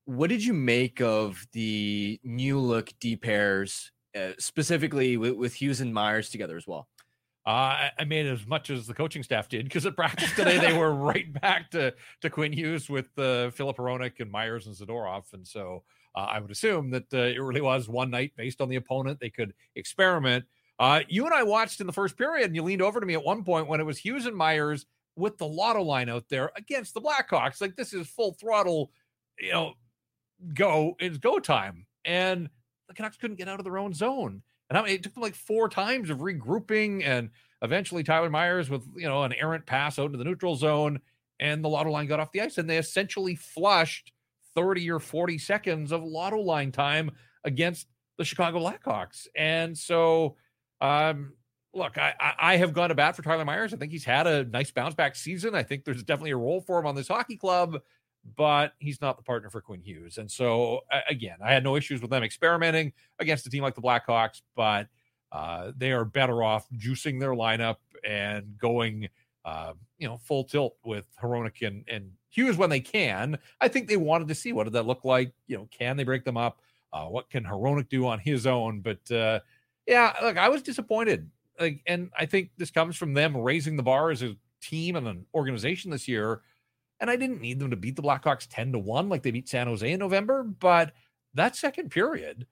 [0.04, 5.80] what did you make of the new look D pairs, uh, specifically with, with Hughes
[5.80, 6.88] and Myers together as well?
[7.46, 10.76] Uh, I, made as much as the coaching staff did because at practice today they
[10.76, 15.32] were right back to to Quinn Hughes with uh, Filip Hronek and Myers and Zadorov,
[15.32, 15.84] and so
[16.16, 19.20] uh, I would assume that uh, it really was one night based on the opponent
[19.20, 20.44] they could experiment.
[20.80, 23.14] Uh, you and I watched in the first period, and you leaned over to me
[23.14, 26.50] at one point when it was Hughes and Myers with the lotto line out there
[26.56, 27.60] against the Blackhawks.
[27.60, 28.90] Like this is full throttle,
[29.38, 29.74] you know,
[30.52, 32.50] go it's go time, and
[32.88, 34.42] the Canucks couldn't get out of their own zone.
[34.68, 37.30] And I mean, it took them like four times of regrouping, and
[37.62, 41.00] eventually Tyler Myers with you know an errant pass out into the neutral zone,
[41.40, 44.12] and the lotto line got off the ice, and they essentially flushed
[44.54, 47.10] 30 or 40 seconds of lotto line time
[47.44, 47.86] against
[48.18, 49.26] the Chicago Blackhawks.
[49.36, 50.36] And so,
[50.80, 51.34] um,
[51.74, 53.72] look, I, I I have gone to bat for Tyler Myers.
[53.72, 55.54] I think he's had a nice bounce back season.
[55.54, 57.80] I think there's definitely a role for him on this hockey club,
[58.36, 60.18] but he's not the partner for Quinn Hughes.
[60.18, 63.82] And so, again, I had no issues with them experimenting against a team like the
[63.82, 64.88] Blackhawks, but
[65.32, 69.08] uh, they are better off juicing their lineup and going,
[69.44, 73.38] uh, you know, full tilt with Hronek and, and Hughes when they can.
[73.60, 75.32] I think they wanted to see what did that look like.
[75.46, 76.60] You know, can they break them up?
[76.92, 78.80] Uh, what can Hronek do on his own?
[78.80, 79.40] But uh,
[79.86, 81.30] yeah, look, I was disappointed.
[81.58, 85.06] Like, and I think this comes from them raising the bar as a team and
[85.06, 86.42] an organization this year.
[87.00, 89.48] And I didn't need them to beat the Blackhawks 10 to 1 like they beat
[89.48, 90.42] San Jose in November.
[90.42, 90.92] But
[91.34, 92.46] that second period,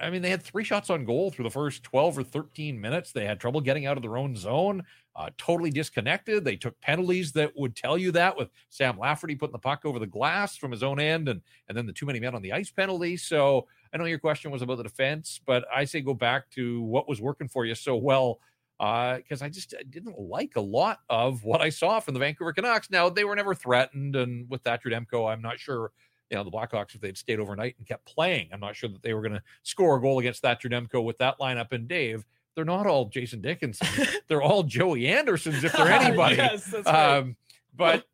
[0.00, 3.12] I mean, they had three shots on goal through the first 12 or 13 minutes.
[3.12, 4.82] They had trouble getting out of their own zone,
[5.14, 6.44] uh, totally disconnected.
[6.44, 9.98] They took penalties that would tell you that with Sam Lafferty putting the puck over
[9.98, 12.52] the glass from his own end and, and then the too many men on the
[12.52, 13.16] ice penalty.
[13.16, 16.82] So I know your question was about the defense, but I say go back to
[16.82, 18.40] what was working for you so well
[18.78, 22.20] because uh, I just I didn't like a lot of what I saw from the
[22.20, 22.90] Vancouver Canucks.
[22.90, 25.92] Now they were never threatened, and with Thatcher Demko, I'm not sure.
[26.30, 28.48] You know the Blackhawks if they'd stayed overnight and kept playing.
[28.52, 31.18] I'm not sure that they were going to score a goal against Thatcher Demko with
[31.18, 31.70] that lineup.
[31.72, 33.86] And Dave, they're not all Jason Dickinson.
[34.28, 36.36] they're all Joey Andersons if they're anybody.
[36.36, 36.86] yes, right.
[36.86, 37.36] Um,
[37.76, 38.06] but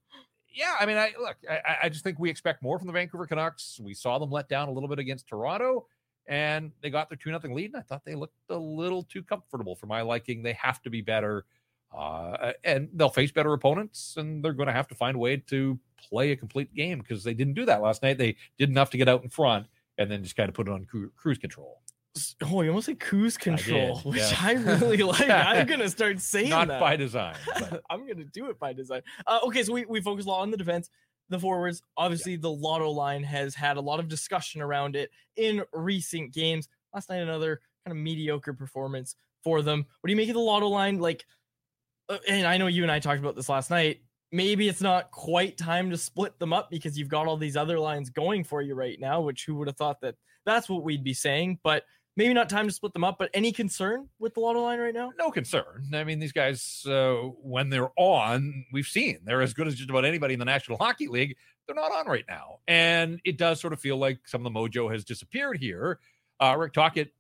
[0.53, 3.27] yeah, I mean, I look, I, I just think we expect more from the Vancouver
[3.27, 3.79] Canucks.
[3.81, 5.87] We saw them let down a little bit against Toronto,
[6.27, 7.73] and they got their two nothing lead.
[7.73, 10.43] And I thought they looked a little too comfortable for my liking.
[10.43, 11.45] They have to be better,
[11.97, 15.37] uh, and they'll face better opponents, and they're going to have to find a way
[15.49, 15.79] to
[16.09, 18.19] play a complete game because they didn't do that last night.
[18.19, 19.67] They did enough to get out in front,
[19.99, 21.81] and then just kind of put it on cru- cruise control.
[22.43, 24.37] Oh, you almost say cruise control, did, which yeah.
[24.41, 25.31] I really like.
[25.31, 26.81] I'm gonna start saying Not that.
[26.81, 27.37] by design.
[27.55, 29.03] but- I'm gonna do it by design.
[29.27, 30.91] Uh, okay, so we, we focus a lot on the defense,
[31.31, 31.83] the forwards.
[31.97, 36.69] Obviously, the lotto line has had a lot of discussion around it in recent games.
[36.93, 39.87] Last night, another kind of mediocre performance for them.
[40.01, 40.99] What do you make of the lotto line?
[40.99, 41.25] Like,
[42.09, 44.03] uh, and I know you and I talked about this last night.
[44.33, 47.79] Maybe it's not quite time to split them up because you've got all these other
[47.79, 49.21] lines going for you right now.
[49.23, 51.59] Which who would have thought that that's what we'd be saying?
[51.63, 51.85] But
[52.17, 53.17] maybe not time to split them up.
[53.19, 55.13] But any concern with the lotto line right now?
[55.19, 55.87] no concern.
[55.93, 59.91] I mean, these guys, uh, when they're on, we've seen they're as good as just
[59.91, 61.37] about anybody in the National Hockey League.
[61.67, 62.59] They're not on right now.
[62.67, 65.99] And it does sort of feel like some of the mojo has disappeared here.
[66.41, 67.13] Uh, Rick Tocchet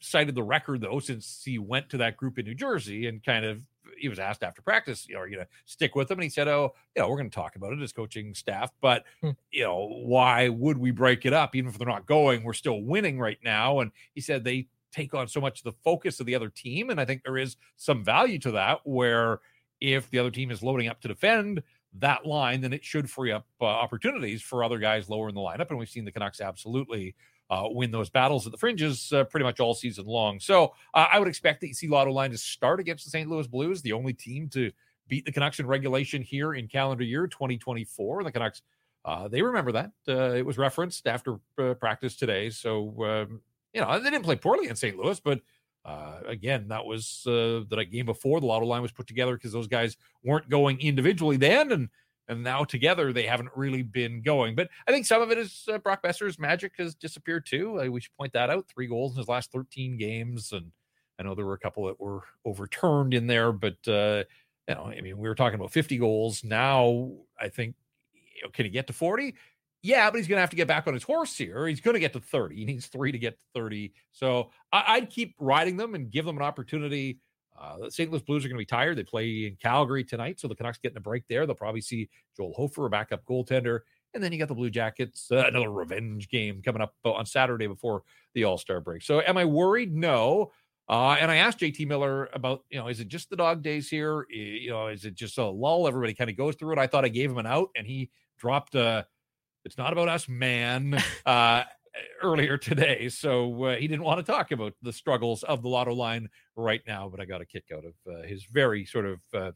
[0.00, 3.44] cited the record, though, since he went to that group in New Jersey and kind
[3.44, 3.62] of
[4.04, 6.18] he was asked after practice, you know, are you going to stick with them?
[6.18, 8.70] And he said, oh, you know, we're going to talk about it as coaching staff,
[8.82, 9.30] but, Hmm.
[9.50, 11.56] you know, why would we break it up?
[11.56, 13.80] Even if they're not going, we're still winning right now.
[13.80, 16.90] And he said they take on so much of the focus of the other team.
[16.90, 19.40] And I think there is some value to that where
[19.80, 21.62] if the other team is loading up to defend
[21.94, 25.40] that line, then it should free up uh, opportunities for other guys lower in the
[25.40, 25.70] lineup.
[25.70, 27.14] And we've seen the Canucks absolutely
[27.50, 30.40] uh, win those battles at the fringes uh, pretty much all season long.
[30.40, 33.28] So uh, I would expect that you see Lotto line to start against the St.
[33.28, 34.70] Louis Blues, the only team to
[35.08, 38.24] beat the Canucks in regulation here in calendar year 2024.
[38.24, 38.62] The Canucks,
[39.04, 39.92] uh, they remember that.
[40.08, 42.50] Uh, it was referenced after uh, practice today.
[42.50, 43.40] So, um,
[43.72, 44.96] you know, they didn't play poorly in St.
[44.96, 45.40] Louis, but
[45.84, 49.52] uh, again, that was uh, the game before the Lotto line was put together because
[49.52, 51.90] those guys weren't going individually then, and
[52.28, 54.54] and now together they haven't really been going.
[54.54, 57.80] But I think some of it is uh, Brock Boeser's magic has disappeared too.
[57.80, 58.66] Uh, we should point that out.
[58.68, 60.72] Three goals in his last 13 games, and
[61.18, 64.24] I know there were a couple that were overturned in there, but uh,
[64.68, 66.42] you know, I mean, we were talking about 50 goals.
[66.44, 67.76] Now I think,
[68.12, 69.34] you know, can he get to 40?
[69.82, 71.66] Yeah, but he's going to have to get back on his horse here.
[71.66, 72.56] He's going to get to 30.
[72.56, 73.92] He needs three to get to 30.
[74.12, 77.18] So I, I'd keep riding them and give them an opportunity.
[77.60, 78.10] Uh, the St.
[78.10, 78.98] Louis Blues are going to be tired.
[78.98, 81.46] They play in Calgary tonight, so the Canucks getting a break there.
[81.46, 83.80] They'll probably see Joel Hofer, a backup goaltender,
[84.12, 87.26] and then you got the Blue Jackets, uh, another revenge game coming up uh, on
[87.26, 88.02] Saturday before
[88.34, 89.02] the All Star break.
[89.02, 89.94] So, am I worried?
[89.94, 90.52] No.
[90.88, 93.88] Uh, and I asked JT Miller about, you know, is it just the dog days
[93.88, 94.26] here?
[94.28, 95.88] You know, is it just a lull?
[95.88, 96.78] Everybody kind of goes through it.
[96.78, 99.06] I thought I gave him an out, and he dropped a.
[99.64, 100.98] It's not about us, man.
[101.26, 101.64] Uh,
[102.22, 105.94] earlier today, so uh, he didn't want to talk about the struggles of the Lotto
[105.94, 107.08] line right now.
[107.08, 109.52] But I got a kick out of uh, his very sort of uh,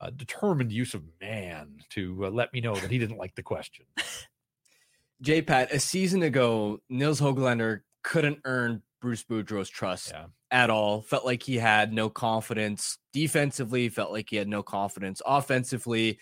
[0.00, 3.42] uh, determined use of man to uh, let me know that he didn't like the
[3.42, 3.86] question.
[5.20, 10.26] J Pat, a season ago, Nils Hoglander couldn't earn Bruce Boudreau's trust Yeah.
[10.50, 11.02] at all.
[11.02, 16.18] Felt like he had no confidence defensively, felt like he had no confidence offensively.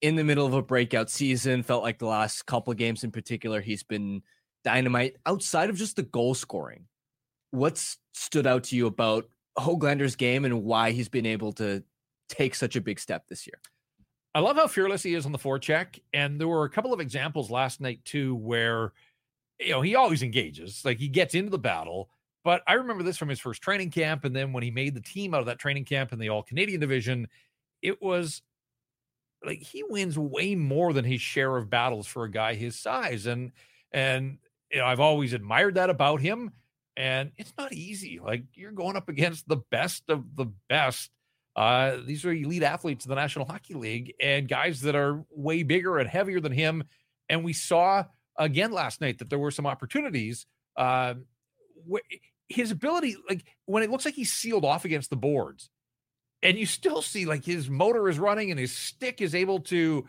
[0.00, 3.12] In the middle of a breakout season, felt like the last couple of games in
[3.12, 4.22] particular, he's been
[4.64, 6.86] dynamite outside of just the goal scoring.
[7.50, 11.82] What's stood out to you about Hoglander's game and why he's been able to
[12.28, 13.60] take such a big step this year?
[14.34, 15.98] I love how fearless he is on the forecheck.
[16.14, 18.92] And there were a couple of examples last night, too, where,
[19.60, 22.08] you know, he always engages, like he gets into the battle.
[22.44, 24.24] But I remember this from his first training camp.
[24.24, 26.42] And then when he made the team out of that training camp in the All
[26.42, 27.28] Canadian division,
[27.82, 28.40] it was
[29.44, 33.26] like he wins way more than his share of battles for a guy his size.
[33.26, 33.52] And,
[33.92, 34.38] and,
[34.72, 36.50] you know, I've always admired that about him.
[36.96, 38.20] And it's not easy.
[38.22, 41.10] Like you're going up against the best of the best.
[41.54, 45.62] Uh, these are elite athletes in the National Hockey League and guys that are way
[45.62, 46.84] bigger and heavier than him.
[47.28, 48.04] And we saw
[48.36, 50.46] again last night that there were some opportunities.
[50.76, 51.14] Uh,
[52.48, 55.70] his ability, like when it looks like he's sealed off against the boards,
[56.42, 60.06] and you still see like his motor is running and his stick is able to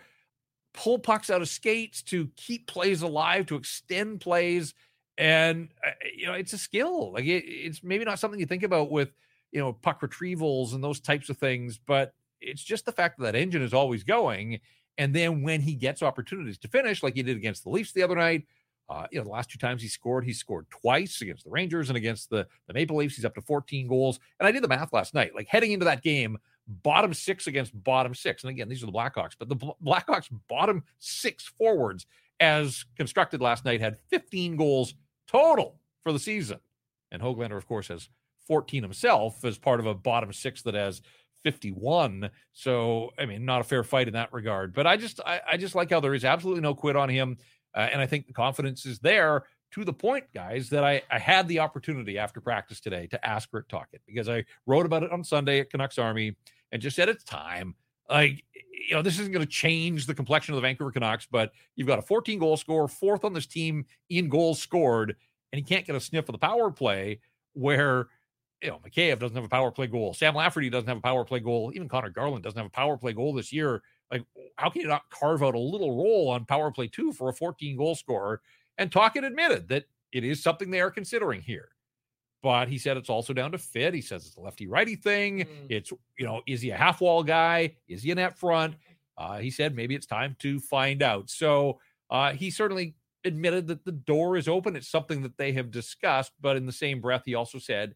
[0.74, 4.74] pull pucks out of skates to keep plays alive, to extend plays.
[5.18, 7.14] And, uh, you know, it's a skill.
[7.14, 9.10] Like it, it's maybe not something you think about with,
[9.52, 13.24] you know, puck retrievals and those types of things, but it's just the fact that
[13.26, 14.60] that engine is always going.
[14.98, 18.04] And then when he gets opportunities to finish, like he did against the Leafs the
[18.04, 18.46] other night,
[18.90, 21.90] Uh, you know, the last two times he scored, he scored twice against the Rangers
[21.90, 23.16] and against the, the Maple Leafs.
[23.16, 24.20] He's up to 14 goals.
[24.40, 25.34] And I did the math last night.
[25.34, 28.44] Like heading into that game, bottom six against bottom six.
[28.44, 32.06] And again, these are the Blackhawks, but the Blackhawks bottom six forwards,
[32.40, 34.96] as constructed last night, had 15 goals
[35.28, 36.60] total for the season.
[37.12, 38.10] And Hoglander, of course, has
[38.48, 41.02] 14 himself as part of a bottom six that has
[41.44, 42.30] 51.
[42.54, 44.74] So, I mean, not a fair fight in that regard.
[44.74, 47.38] But I just, I, I just like how there is absolutely no quit on him.
[47.76, 49.44] Uh, and I think the confidence is there
[49.74, 53.50] to the point, guys, that I, I had the opportunity after practice today to ask
[53.52, 56.36] Rick Tocchet because I wrote about it on Sunday at Canucks Army
[56.72, 57.74] and just said it's time.
[58.08, 61.54] Like, you know, this isn't going to change the complexion of the Vancouver Canucks, but
[61.76, 65.16] you've got a 14 goal scorer, fourth on this team in goals scored,
[65.52, 67.20] and he can't get a sniff of the power play
[67.54, 68.10] where
[68.62, 70.14] you know, Mikheyev doesn't have a power play goal.
[70.14, 71.72] Sam Lafferty doesn't have a power play goal.
[71.74, 73.82] Even Conor Garland doesn't have a power play goal this year.
[74.12, 74.24] Like,
[74.58, 77.34] how can you not carve out a little role on power play two for a
[77.34, 78.42] 14 goal scorer?
[78.78, 81.70] And Tocchet admitted that it is something they are considering here.
[82.42, 83.94] But he said it's also down to fit.
[83.94, 85.40] He says it's a lefty righty thing.
[85.40, 85.48] Mm.
[85.70, 87.76] It's, you know, is he a half wall guy?
[87.88, 88.76] Is he a net front?
[89.18, 91.30] Uh, he said maybe it's time to find out.
[91.30, 94.76] So uh, he certainly admitted that the door is open.
[94.76, 96.34] It's something that they have discussed.
[96.42, 97.96] But in the same breath, he also said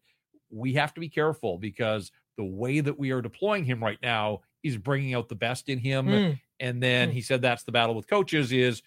[0.50, 4.40] we have to be careful because the way that we are deploying him right now
[4.62, 6.06] is bringing out the best in him.
[6.06, 6.40] Mm.
[6.58, 7.12] And then mm.
[7.12, 8.82] he said that's the battle with coaches is,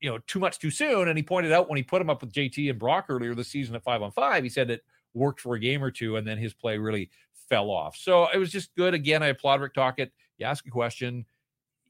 [0.00, 1.08] you know, too much too soon.
[1.08, 3.48] And he pointed out when he put him up with JT and Brock earlier this
[3.48, 6.26] season at five on five, he said it worked for a game or two and
[6.26, 7.10] then his play really
[7.48, 7.96] fell off.
[7.96, 8.94] So it was just good.
[8.94, 10.12] Again, I applaud Rick Tocchet.
[10.38, 11.24] You ask a question,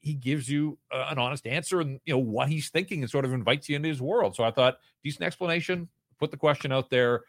[0.01, 3.25] he gives you uh, an honest answer and you know what he's thinking and sort
[3.25, 4.37] of invites you into his world.
[4.37, 5.89] So I thought decent explanation.
[6.19, 7.25] Put the question out there.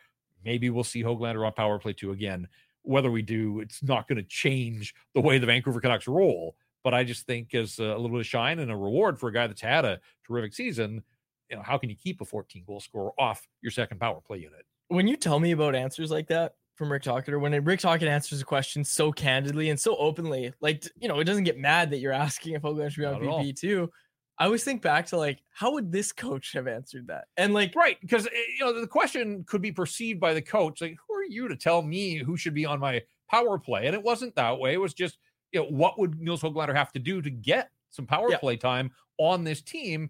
[0.45, 2.47] Maybe we'll see Hoglander on power play two again.
[2.83, 6.55] Whether we do, it's not going to change the way the Vancouver Canucks roll.
[6.87, 9.33] But I just think as a little bit of shine and a reward for a
[9.33, 11.03] guy that's had a terrific season,
[11.49, 14.37] you know, how can you keep a 14 goal scorer off your second power play
[14.37, 14.65] unit?
[14.87, 18.07] When you tell me about answers like that from Rick Tocchet, or when Rick Tocchet
[18.07, 21.91] answers a question so candidly and so openly, like you know, it doesn't get mad
[21.91, 23.91] that you're asking if Hoglander should be on PP too.
[24.39, 27.25] I always think back to like, how would this coach have answered that?
[27.35, 30.79] And like, right, because eh, you know the question could be perceived by the coach
[30.79, 33.87] like, who are you to tell me who should be on my power play?
[33.87, 34.71] And it wasn't that way.
[34.71, 35.17] It was just,
[35.51, 38.37] you know, what would Nils Hoglander have to do to get some power yeah.
[38.37, 40.09] play time on this team?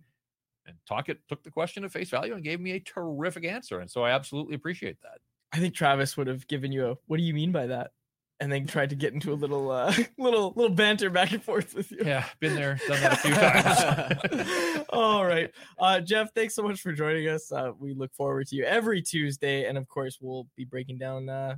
[0.65, 3.89] And Tocchet took the question at face value and gave me a terrific answer, and
[3.89, 5.19] so I absolutely appreciate that.
[5.53, 7.91] I think Travis would have given you a, what do you mean by that?
[8.39, 11.73] and then tried to get into a little uh little little banter back and forth
[11.73, 11.99] with you.
[12.03, 14.85] Yeah, been there, done that a few times.
[14.89, 15.51] All right.
[15.79, 17.51] Uh Jeff, thanks so much for joining us.
[17.51, 21.29] Uh we look forward to you every Tuesday and of course we'll be breaking down
[21.29, 21.55] uh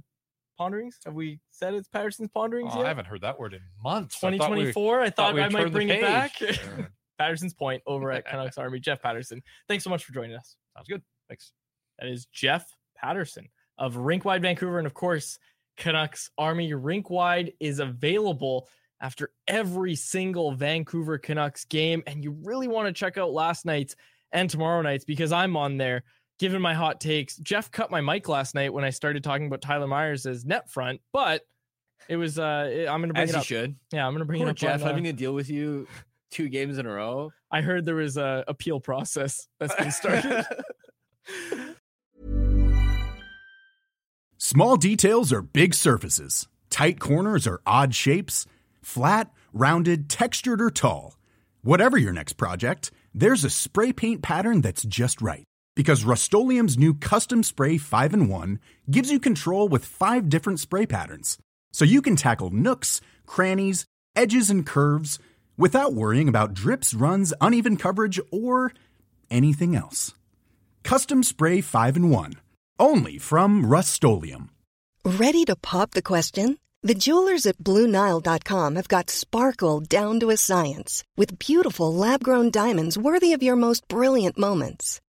[0.59, 0.99] ponderings.
[1.05, 2.85] Have we said it's Paterson's ponderings oh, yet?
[2.85, 4.19] I haven't heard that word in months.
[4.19, 4.99] 2024.
[4.99, 6.33] I thought, we, I, thought I might bring it back.
[7.17, 8.79] Paterson's point over at Canucks Army.
[8.79, 9.41] Jeff Paterson.
[9.67, 10.55] Thanks so much for joining us.
[10.75, 11.01] Sounds good.
[11.29, 11.53] Thanks.
[11.97, 15.39] That is Jeff Paterson of Rinkwide Vancouver and of course
[15.77, 18.67] Canucks Army rink wide is available
[19.01, 22.03] after every single Vancouver Canucks game.
[22.05, 23.95] And you really want to check out last night's
[24.33, 26.03] and tomorrow night's because I'm on there
[26.39, 27.35] giving my hot takes.
[27.37, 30.69] Jeff cut my mic last night when I started talking about Tyler Myers as net
[30.71, 31.43] front, but
[32.07, 33.43] it was uh I'm gonna bring as it up.
[33.45, 33.75] should.
[33.91, 34.57] Yeah, I'm gonna bring Poor it up.
[34.57, 35.87] Jeff on, having to deal with you
[36.31, 37.31] two games in a row.
[37.51, 40.45] I heard there was a appeal process that's been started.
[44.37, 46.47] Small details are big surfaces.
[46.69, 48.45] Tight corners are odd shapes.
[48.81, 51.17] Flat, rounded, textured, or tall.
[51.61, 55.43] Whatever your next project, there's a spray paint pattern that's just right.
[55.79, 58.59] Because Rust-Oleum new Custom Spray 5 and 1
[58.91, 61.37] gives you control with five different spray patterns.
[61.71, 65.19] So you can tackle nooks, crannies, edges, and curves
[65.57, 68.73] without worrying about drips, runs, uneven coverage, or
[69.31, 70.13] anything else.
[70.83, 72.33] Custom Spray 5 and 1
[72.77, 74.49] only from Rust-Oleum.
[75.05, 76.57] Ready to pop the question?
[76.83, 82.97] The jewelers at BlueNile.com have got sparkle down to a science with beautiful lab-grown diamonds
[82.97, 84.99] worthy of your most brilliant moments.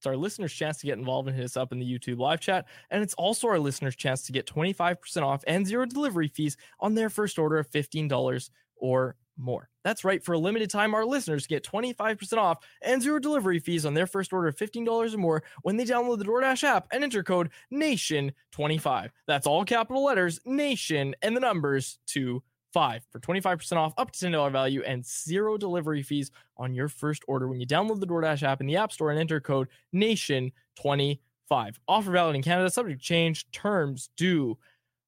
[0.00, 2.40] It's our listeners' chance to get involved and hit us up in the YouTube live
[2.40, 2.64] chat.
[2.90, 6.94] And it's also our listeners' chance to get 25% off and zero delivery fees on
[6.94, 9.68] their first order of $15 or more.
[9.84, 10.24] That's right.
[10.24, 14.06] For a limited time, our listeners get 25% off and zero delivery fees on their
[14.06, 17.50] first order of $15 or more when they download the DoorDash app and enter code
[17.70, 19.10] NATION25.
[19.26, 22.42] That's all capital letters, NATION, and the numbers to
[22.72, 27.22] five for 25% off up to $10 value and zero delivery fees on your first
[27.28, 31.76] order when you download the DoorDash app in the App Store and enter code NATION25.
[31.88, 33.50] Offer valid in Canada, subject change.
[33.50, 34.56] Terms do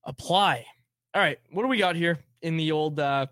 [0.04, 0.64] apply.
[1.14, 3.26] All right, what do we got here in the old uh,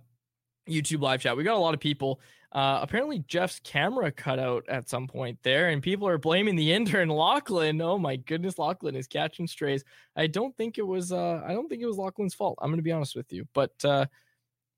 [0.68, 1.36] YouTube live chat?
[1.36, 2.20] We got a lot of people.
[2.52, 6.72] Uh, apparently, Jeff's camera cut out at some point there, and people are blaming the
[6.72, 7.80] intern Lachlan.
[7.80, 9.84] Oh my goodness, Lachlan is catching strays.
[10.16, 11.12] I don't think it was.
[11.12, 12.58] Uh, I don't think it was Lachlan's fault.
[12.60, 14.06] I'm going to be honest with you, but uh,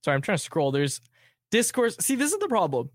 [0.04, 0.70] sorry, I'm trying to scroll.
[0.70, 1.00] There's
[1.50, 1.96] discourse.
[1.98, 2.90] See, this is the problem.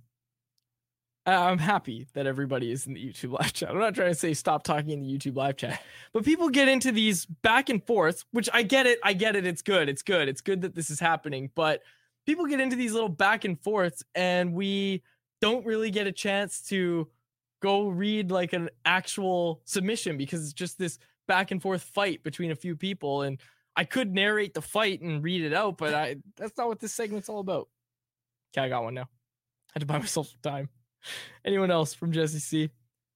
[1.26, 3.70] I'm happy that everybody is in the YouTube live chat.
[3.70, 5.82] I'm not trying to say stop talking in the YouTube live chat,
[6.14, 9.00] but people get into these back and forths, which I get it.
[9.04, 9.46] I get it.
[9.46, 9.90] It's good.
[9.90, 10.30] It's good.
[10.30, 11.82] It's good that this is happening, but
[12.28, 15.02] people get into these little back and forths and we
[15.42, 17.08] don't really get a chance to
[17.62, 22.52] go read like an actual submission because it's just this back and forth fight between
[22.52, 23.40] a few people and
[23.76, 26.94] I could narrate the fight and read it out, but I that's not what this
[26.94, 27.70] segment's all about.
[28.52, 29.08] Okay, I got one now.
[29.74, 30.70] had to buy myself some time.
[31.46, 32.70] Anyone else from Jesse C?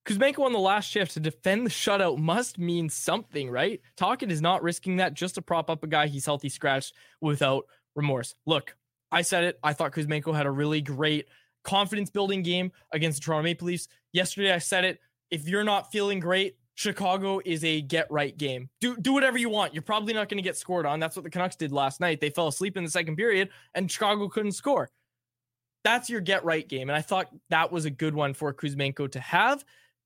[0.05, 3.81] Kuzmenko on the last shift to defend the shutout must mean something, right?
[3.97, 7.65] Tocchet is not risking that just to prop up a guy he's healthy scratched without
[7.95, 8.35] remorse.
[8.45, 8.75] Look,
[9.11, 9.59] I said it.
[9.63, 11.27] I thought Kuzmenko had a really great
[11.63, 13.87] confidence building game against the Toronto Maple Leafs.
[14.13, 14.99] Yesterday, I said it.
[15.29, 18.69] If you're not feeling great, Chicago is a get right game.
[18.79, 19.73] Do do whatever you want.
[19.73, 20.99] You're probably not going to get scored on.
[20.99, 22.19] That's what the Canucks did last night.
[22.19, 24.89] They fell asleep in the second period and Chicago couldn't score.
[25.83, 26.89] That's your get right game.
[26.89, 29.63] And I thought that was a good one for Kuzmenko to have.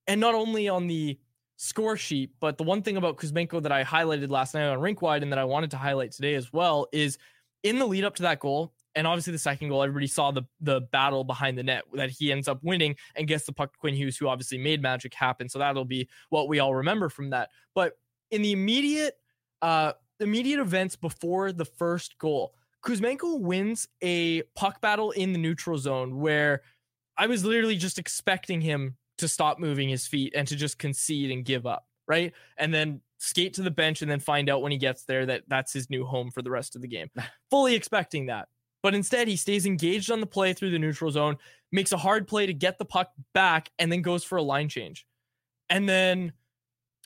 [0.07, 1.17] And not only on the
[1.57, 5.21] score sheet, but the one thing about Kuzmenko that I highlighted last night on Rinkwide
[5.21, 7.17] and that I wanted to highlight today as well is
[7.63, 10.43] in the lead up to that goal, and obviously the second goal, everybody saw the
[10.61, 13.79] the battle behind the net that he ends up winning and gets the puck to
[13.79, 15.49] Quinn Hughes, who obviously made magic happen.
[15.49, 17.49] So that'll be what we all remember from that.
[17.73, 17.97] But
[18.31, 19.15] in the immediate
[19.61, 25.77] uh immediate events before the first goal, Kuzmenko wins a puck battle in the neutral
[25.77, 26.61] zone where
[27.17, 31.31] I was literally just expecting him to stop moving his feet and to just concede
[31.31, 32.33] and give up, right?
[32.57, 35.43] And then skate to the bench and then find out when he gets there that
[35.47, 37.09] that's his new home for the rest of the game.
[37.49, 38.47] Fully expecting that.
[38.85, 41.37] But instead, he stays engaged on the play through the neutral zone,
[41.71, 44.69] makes a hard play to get the puck back, and then goes for a line
[44.69, 45.07] change.
[45.71, 46.33] And then,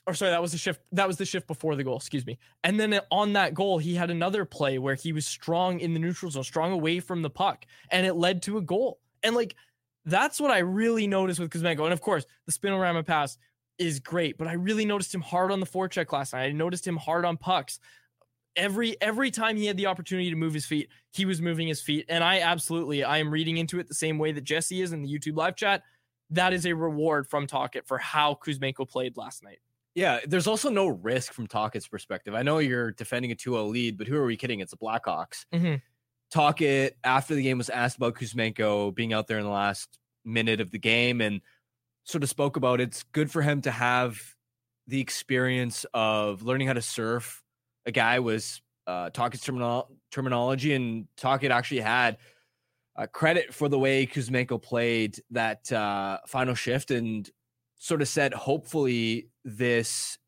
[0.06, 0.82] or sorry, that was the shift.
[0.92, 1.96] That was the shift before the goal.
[1.96, 2.38] Excuse me.
[2.64, 5.98] And then on that goal, he had another play where he was strong in the
[5.98, 9.00] neutral zone, strong away from the puck, and it led to a goal.
[9.22, 9.56] And like
[10.04, 11.84] that's what I really noticed with Kuzmenko.
[11.84, 13.38] And of course, the spinorama pass
[13.78, 16.44] is great, but I really noticed him hard on the forecheck last night.
[16.44, 17.80] I noticed him hard on pucks
[18.56, 21.80] every every time he had the opportunity to move his feet, he was moving his
[21.80, 22.06] feet.
[22.08, 25.02] And I absolutely I am reading into it the same way that Jesse is in
[25.02, 25.82] the YouTube live chat.
[26.30, 29.58] That is a reward from Tocchet for how Kuzmenko played last night.
[29.94, 32.34] Yeah, there's also no risk from Tocchet's perspective.
[32.34, 34.60] I know you're defending a 2-0 lead, but who are we kidding?
[34.60, 35.46] It's the Blackhawks.
[35.52, 35.76] Mm-hmm.
[36.30, 40.60] Tocchet, after the game, was asked about Kuzmenko being out there in the last minute
[40.60, 41.40] of the game and
[42.04, 44.20] sort of spoke about it's good for him to have
[44.86, 47.42] the experience of learning how to surf
[47.86, 52.18] a guy was uh, Tocchet's terminal- terminology, and Tocchet actually had
[52.96, 57.28] uh, credit for the way Kuzmenko played that uh, final shift, and
[57.76, 60.18] sort of said, hopefully this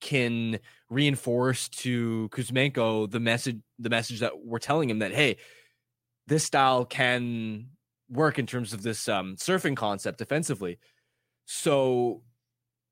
[0.00, 0.58] can
[0.90, 5.36] reinforce to Kuzmenko the message, the message that we're telling him that hey,
[6.26, 7.68] this style can
[8.10, 10.78] work in terms of this um, surfing concept defensively.
[11.46, 12.22] So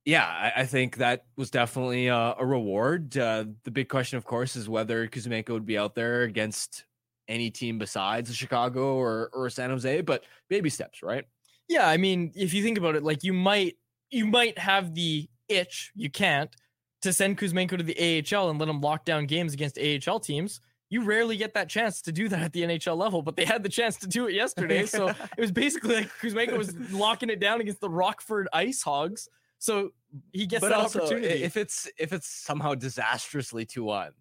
[0.04, 3.16] yeah, I, I, think that was definitely a, a reward.
[3.16, 6.84] Uh, the big question, of course, is whether Kuzmenko would be out there against
[7.28, 10.00] any team besides Chicago or or San Jose.
[10.00, 11.24] But baby steps, right?
[11.68, 13.76] Yeah, I mean, if you think about it, like you might
[14.10, 16.54] you might have the itch, you can't,
[17.02, 20.60] to send Kuzmenko to the AHL and let him lock down games against AHL teams.
[20.88, 23.62] You rarely get that chance to do that at the NHL level, but they had
[23.62, 24.86] the chance to do it yesterday.
[24.86, 29.28] so it was basically like Kuzmenko was locking it down against the Rockford Ice Hogs
[29.60, 29.92] so
[30.32, 31.44] he gets but that also, opportunity.
[31.44, 34.12] If it's if it's somehow disastrously two one,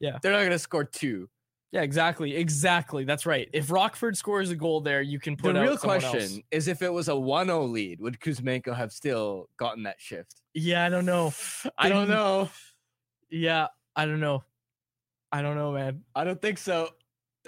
[0.00, 1.30] yeah, they're not going to score two.
[1.72, 3.04] Yeah, exactly, exactly.
[3.04, 3.48] That's right.
[3.52, 5.54] If Rockford scores a goal there, you can put.
[5.54, 6.38] The real question else.
[6.50, 10.42] is if it was a 1-0 lead, would Kuzmenko have still gotten that shift?
[10.52, 11.32] Yeah, I don't know.
[11.78, 12.50] I don't know.
[13.30, 14.42] Yeah, I don't know.
[15.30, 16.02] I don't know, man.
[16.12, 16.88] I don't think so.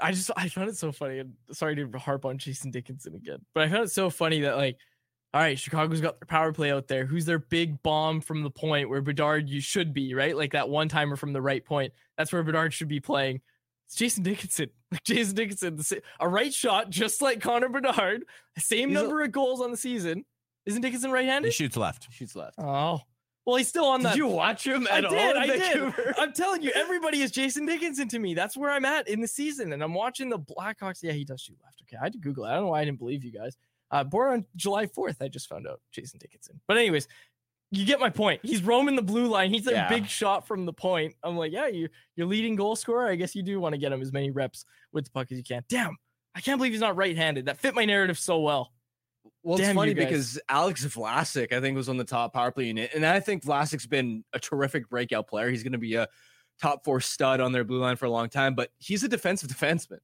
[0.01, 1.18] I just I found it so funny.
[1.18, 4.57] And sorry to harp on Jason Dickinson again, but I found it so funny that
[4.57, 4.78] like,
[5.34, 7.06] all right, Chicago's got their power play out there.
[7.06, 10.36] Who's their big bomb from the point where Bedard you should be right?
[10.36, 11.92] Like that one timer from the right point.
[12.18, 13.40] That's where Bedard should be playing.
[13.86, 14.70] It's Jason Dickinson.
[14.92, 18.24] Like Jason Dickinson, the, sa- a right shot, just like Connor Bedard.
[18.58, 20.26] Same He's a- number of goals on the season.
[20.66, 21.48] Isn't Dickinson right-handed?
[21.48, 22.12] He shoots left.
[22.12, 22.56] Shoots left.
[22.58, 23.00] Oh,
[23.46, 24.16] well, he's still on Did that.
[24.18, 25.10] you watch him I at all?
[25.12, 25.30] did.
[25.36, 25.60] in I did.
[25.62, 26.14] Vancouver?
[26.18, 28.34] I'm telling you, everybody is Jason Dickinson to me.
[28.34, 31.02] That's where I'm at in the season, and I'm watching the Blackhawks.
[31.02, 31.80] Yeah, he does shoot left.
[31.88, 32.48] Okay, I had to Google it.
[32.50, 33.56] I don't know why I didn't believe you guys.
[33.93, 36.61] Uh, born on July 4th, I just found out Jason Dickinson.
[36.66, 37.07] But anyways,
[37.70, 38.40] you get my point.
[38.43, 39.53] He's roaming the blue line.
[39.53, 39.88] He's a Yeah.
[39.88, 41.14] big shot from the point.
[41.22, 43.07] I'm like, yeah, you you're leading goal scorer.
[43.09, 45.38] I guess you do want to get him as many reps with the puck as
[45.38, 45.62] you can.
[45.68, 45.97] Damn,
[46.34, 47.47] I can't believe he's not right-handed.
[47.47, 48.72] That fit my narrative so well.
[49.43, 52.51] Well, it's Damn you funny because Alex Vlasic, I think, was on the top power
[52.51, 55.51] play unit, and I think Vlasic's been a terrific breakout player.
[55.51, 56.09] He's going to be a
[56.61, 59.49] top four stud on their blue line for a long time, but he's a defensive
[59.49, 59.99] defenseman.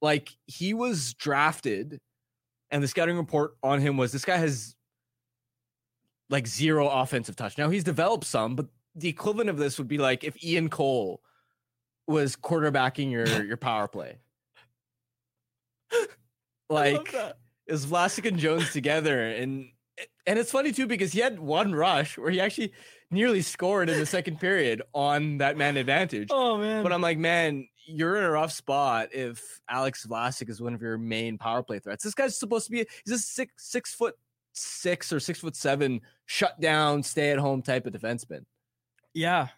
[0.00, 2.00] Like he was drafted,
[2.70, 4.74] and the scouting report on him was this guy has
[6.30, 7.56] like zero offensive touch.
[7.58, 11.22] Now he's developed some, but the equivalent of this would be like if Ian Cole
[12.06, 14.18] was quarterbacking your your power play.
[16.70, 17.14] Like
[17.66, 19.70] is Vlasic and Jones together, and
[20.26, 22.74] and it's funny too because he had one rush where he actually
[23.10, 26.28] nearly scored in the second period on that man advantage.
[26.30, 30.60] Oh man, But I'm like, man, you're in a rough spot if Alex Vlasic is
[30.60, 32.04] one of your main power play threats.
[32.04, 34.14] This guy's supposed to be he's a six six foot
[34.52, 38.44] six or six foot seven shut down, stay at home type of defenseman.
[39.14, 39.48] Yeah.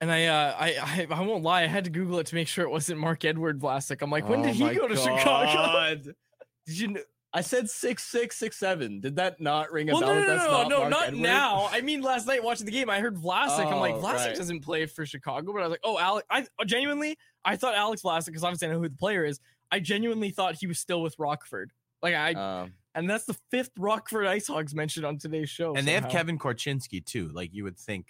[0.00, 1.62] And I, uh, I, I, I won't lie.
[1.62, 4.02] I had to Google it to make sure it wasn't Mark Edward Vlasic.
[4.02, 5.96] I'm like, when did Oh he go to Chicago?
[6.66, 6.96] Did you?
[7.34, 9.00] Know, I said six six six seven.
[9.00, 10.14] Did that not ring a Well, bell?
[10.14, 11.20] no, no, that's no, not no, Mark not Edward?
[11.20, 11.68] now.
[11.70, 13.66] I mean, last night watching the game, I heard Vlasic.
[13.66, 14.36] I'm like, Oh, Vlasic right.
[14.36, 16.26] doesn't play for Chicago, but I was like, oh, Alex.
[16.30, 19.40] I genuinely, I thought Alex Vlasic, because obviously I know who the player is.
[19.72, 21.72] I genuinely thought he was still with Rockford.
[22.02, 25.74] Like I, Um, and that's the fifth Rockford Ice Hogs mentioned on today's show.
[25.74, 26.08] And they have.
[26.08, 27.28] Kevin Korchinski too.
[27.32, 28.06] Like you would think,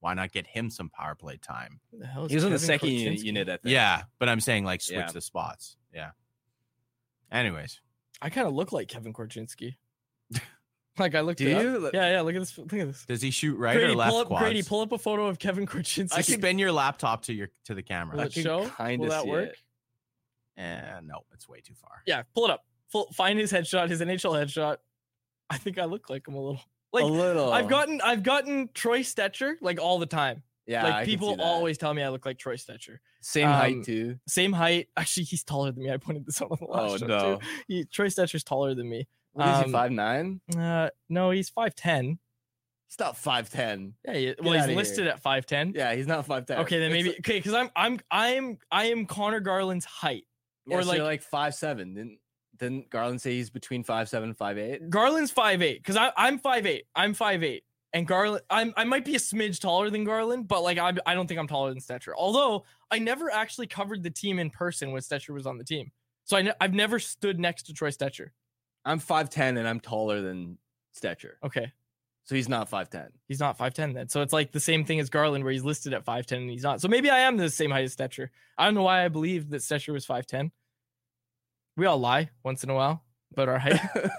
[0.00, 1.78] why not get him some power play time?
[1.92, 3.24] Who the hell is he was on the second unit, Korchinski?
[3.24, 3.68] unit at that.
[3.70, 5.12] Yeah, but I'm saying like switch Yeah.
[5.12, 5.76] the spots.
[5.94, 6.10] Yeah.
[7.30, 7.80] Anyways,
[8.22, 9.76] I kind of look like Kevin Korchinski.
[10.98, 11.62] like I looked Do it up.
[11.62, 11.90] you?
[11.92, 12.20] Yeah, yeah.
[12.22, 12.56] Look at this.
[12.56, 13.04] Look at this.
[13.06, 14.44] does he shoot right Grady, or left pull up, quads?
[14.44, 16.16] Grady, pull up a photo of Kevin Korchinski.
[16.16, 18.16] I spin your laptop to your to the camera.
[18.16, 18.70] Will I it can show?
[18.78, 19.50] Will that work?
[19.50, 19.56] it.
[20.58, 22.02] Eh, no, it's way too far.
[22.06, 22.64] Yeah, pull it up.
[22.88, 24.78] Full, find his headshot, his NHL headshot.
[25.50, 26.62] I think I look like him a little.
[26.92, 27.52] Like a little.
[27.52, 30.42] I've gotten, I've gotten Troy Stecher like all the time.
[30.66, 30.84] Yeah.
[30.86, 32.98] I like see people always tell me I look like Troy Stecher.
[33.20, 34.18] same um, height too.
[34.26, 34.88] Same height.
[34.96, 35.90] Actually, he's taller than me.
[35.92, 37.36] I pointed this out on the last Oh show no!
[37.36, 37.46] too.
[37.68, 39.06] He, Troy Stecher's taller than me.
[39.32, 39.64] What is he?
[39.66, 40.40] um, Five nine?
[40.56, 42.18] Uh, no, he's five ten.
[42.88, 43.94] He's not five ten.
[44.04, 44.76] Yeah, he, well, he's outta here.
[44.76, 45.72] listed at five ten.
[45.74, 46.58] Yeah, he's not five ten.
[46.60, 50.24] Okay, then maybe okay, because I'm I'm I'm I am Conor Garland's height.
[50.70, 51.94] or or like like- like five seven.
[51.94, 52.18] Didn't
[52.58, 54.88] didn't Garland say he's between five seven and five eight?
[54.88, 56.84] Garland's five eight because I I'm five eight.
[56.94, 57.64] I'm five eight,
[57.96, 61.14] and Garland I'm I might be a smidge taller than Garland, but like I'm I
[61.14, 62.12] don't think I'm taller than Stecher.
[62.16, 65.90] Although I never actually covered the team in person when Stecher was on the team,
[66.24, 68.28] so I ne- I've never stood next to Troy Stecher.
[68.84, 70.58] I'm five ten and I'm taller than
[70.94, 71.72] Stecher, Okay,
[72.24, 73.08] so he's not five ten.
[73.28, 74.10] he's not five ten then.
[74.10, 76.50] So it's like the same thing as Garland, where he's listed at five ten and
[76.50, 76.82] he's not.
[76.82, 78.28] So maybe I am the same height as Stecher.
[78.58, 80.52] I don't know why I believed that Stecher was five ten.
[81.78, 83.80] We all lie once in a while about our height.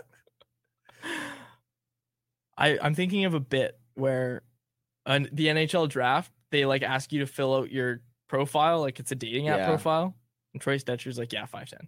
[2.58, 4.43] I I'm thinking of a bit where
[5.05, 9.12] on the NHL draft they like ask you to fill out your profile like it's
[9.12, 9.66] a dating app Yeah.
[9.68, 10.16] profile.
[10.53, 11.88] And Troy Stecher's like, yeah, five ten.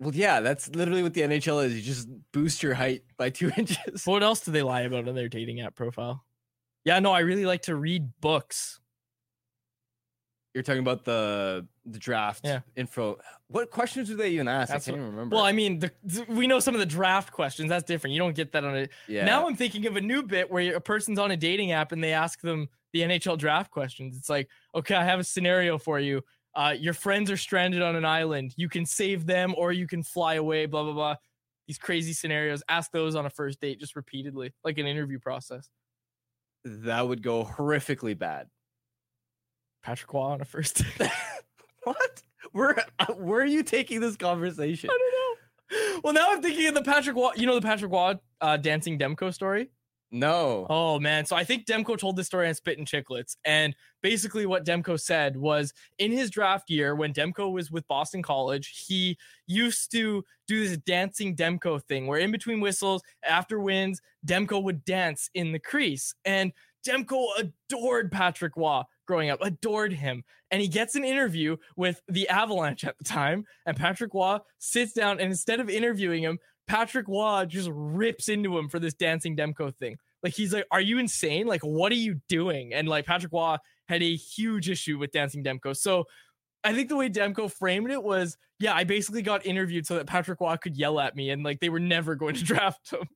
[0.00, 1.74] well, yeah, that's literally what the NHL is.
[1.76, 4.04] You just boost your height by two inches.
[4.06, 6.24] What else do they lie about in their dating app profile?
[6.84, 8.80] Yeah, no, I really like to read books.
[10.54, 12.60] You're talking about the the draft Yeah.
[12.76, 13.18] info.
[13.48, 14.72] What questions do they even ask?
[14.72, 15.36] That's I can't what- even remember.
[15.36, 15.92] Well, I mean, the,
[16.28, 17.68] we know some of the draft questions.
[17.68, 18.14] That's different.
[18.14, 18.88] You don't get that on a.
[19.08, 19.24] yeah.
[19.24, 22.02] Now I'm thinking of a new bit where a person's on a dating app and
[22.02, 24.16] they ask them the NHL draft questions.
[24.16, 26.22] It's like, okay, I have a scenario for you.
[26.54, 28.52] Uh, your friends are stranded on an island.
[28.56, 30.66] You can save them or you can fly away.
[30.66, 31.14] Blah blah blah.
[31.68, 32.64] These crazy scenarios.
[32.68, 35.68] Ask those on a first date just repeatedly, like an interview process.
[36.64, 38.48] that would go horrifically bad.
[39.82, 41.10] Patrick Roy on a first date.
[41.84, 42.22] What?
[42.52, 44.90] Where uh, where are you taking this conversation?
[44.92, 46.00] I don't know.
[46.04, 47.30] Well, now I'm thinking of the Patrick Roy.
[47.36, 49.70] You know the Patrick Roy uh, dancing Demko story.
[50.12, 50.66] No.
[50.68, 54.44] Oh man, so I think Demko told this story on Spit and Chicklets, and basically
[54.44, 59.16] what Demko said was in his draft year when Demko was with Boston College, he
[59.46, 64.84] used to do this dancing Demko thing where in between whistles, after wins, Demko would
[64.84, 66.52] dance in the crease, and
[66.84, 68.82] Demko adored Patrick Roy.
[69.10, 70.22] Growing up, adored him.
[70.52, 73.44] And he gets an interview with the Avalanche at the time.
[73.66, 76.38] And Patrick Roy sits down and instead of interviewing him,
[76.68, 79.96] Patrick Roy just rips into him for this dancing Demko thing.
[80.22, 81.48] Like he's like, "Are you insane?
[81.48, 83.56] Like, what are you doing?" And like Patrick Roy
[83.88, 85.76] had a huge issue with dancing Demko.
[85.76, 86.04] So
[86.62, 90.06] I think the way Demko framed it was, yeah, I basically got interviewed so that
[90.06, 93.08] Patrick Roy could yell at me, and like they were never going to draft him.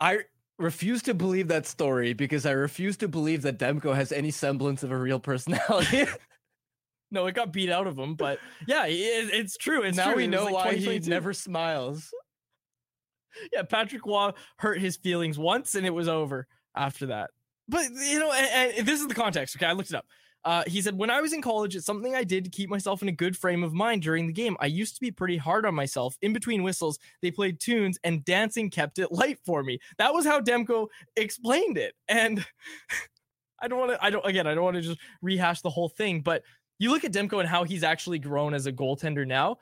[0.00, 0.22] I
[0.58, 4.82] refuse to believe that story because I refuse to believe that Demko has any semblance
[4.82, 6.04] of a real personality.
[7.10, 9.82] no, it got beat out of him, but yeah, it, it's true.
[9.82, 10.16] And now true.
[10.16, 12.10] we know like why he never smiles.
[13.52, 17.30] yeah, Patrick Roy hurt his feelings once and it was over after that.
[17.68, 19.56] But you know, and, and this is the context.
[19.56, 20.06] Okay, I looked it up.
[20.48, 23.02] Uh, he said, "When I was in college, it's something I did to keep myself
[23.02, 24.56] in a good frame of mind during the game.
[24.60, 26.16] I used to be pretty hard on myself.
[26.22, 29.78] In between whistles, they played tunes, and dancing kept it light for me.
[29.98, 30.86] That was how Demko
[31.16, 31.92] explained it.
[32.08, 32.42] And
[33.60, 34.02] I don't want to.
[34.02, 34.24] I don't.
[34.24, 36.22] Again, I don't want to just rehash the whole thing.
[36.22, 36.44] But
[36.78, 39.58] you look at Demko and how he's actually grown as a goaltender now.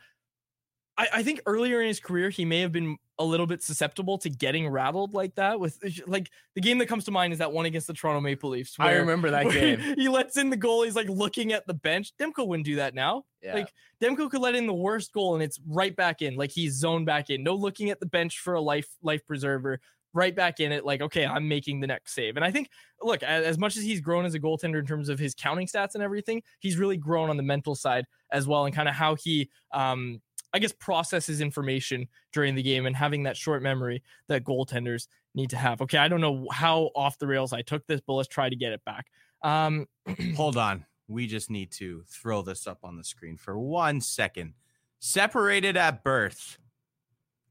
[0.99, 4.19] I, I think earlier in his career, he may have been a little bit susceptible
[4.19, 5.59] to getting rattled like that.
[5.59, 8.51] With like the game that comes to mind is that one against the Toronto Maple
[8.51, 8.77] Leafs.
[8.79, 9.81] I remember that game.
[9.97, 10.83] He lets in the goal.
[10.83, 12.13] He's like looking at the bench.
[12.21, 13.25] Demko wouldn't do that now.
[13.43, 13.55] Yeah.
[13.55, 13.73] Like
[14.03, 16.37] Demko could let in the worst goal and it's right back in.
[16.37, 17.43] Like he's zoned back in.
[17.43, 19.81] No looking at the bench for a life life preserver.
[20.13, 20.85] Right back in it.
[20.87, 22.37] Like okay, I'm making the next save.
[22.37, 22.71] And I think
[23.03, 25.67] look, a- as much as he's grown as a goaltender in terms of his counting
[25.67, 28.95] stats and everything, he's really grown on the mental side as well, and kind of
[28.95, 30.23] how he um
[30.57, 35.51] I guess processes information during the game and having that short memory that goaltenders need
[35.51, 35.83] to have.
[35.83, 38.57] Okay, I don't know how off the rails I took this, but let's try to
[38.57, 39.09] get it back.
[39.43, 39.87] Um,
[40.37, 40.87] Hold on.
[41.09, 44.55] We just need to throw this up on the screen for one second.
[44.99, 46.59] Separated at birth.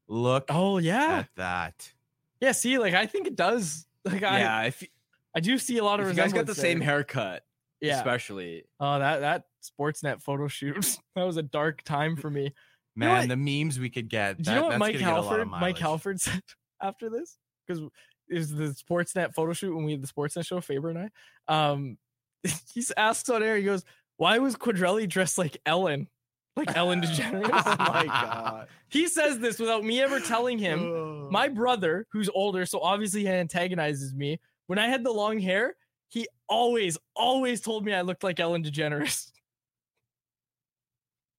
[0.08, 1.92] Look oh yeah, at that.
[2.40, 2.52] yeah.
[2.52, 3.86] See, like I think it does.
[4.04, 4.88] Like I, yeah, if, y-
[5.34, 7.44] I do see a lot of if you guys got the resemblance same haircut,
[7.80, 7.96] Yeah.
[7.96, 8.64] especially.
[8.78, 10.98] Oh, that that Sportsnet photo shoot.
[11.16, 12.52] that was a dark time for me.
[12.96, 14.40] Know Man, what- the memes we could get.
[14.40, 15.60] Do you know what Mike gonna get a lot of Halford?
[15.60, 15.78] Mike.
[15.78, 16.42] Halford said
[16.82, 17.36] after this
[17.66, 17.82] because
[18.28, 21.10] it was the Sportsnet photo shoot when we had the Sportsnet show, Faber and
[21.48, 21.70] I.
[21.70, 21.98] Um,
[22.74, 23.56] he asks on air.
[23.56, 23.84] He goes,
[24.16, 26.08] "Why was Quadrelli dressed like Ellen,
[26.56, 28.68] like Ellen DeGeneres?" oh my god.
[28.88, 31.30] he says this without me ever telling him.
[31.30, 34.38] My brother, who's older, so obviously he antagonizes me.
[34.68, 35.74] When I had the long hair,
[36.08, 39.30] he always, always told me I looked like Ellen DeGeneres.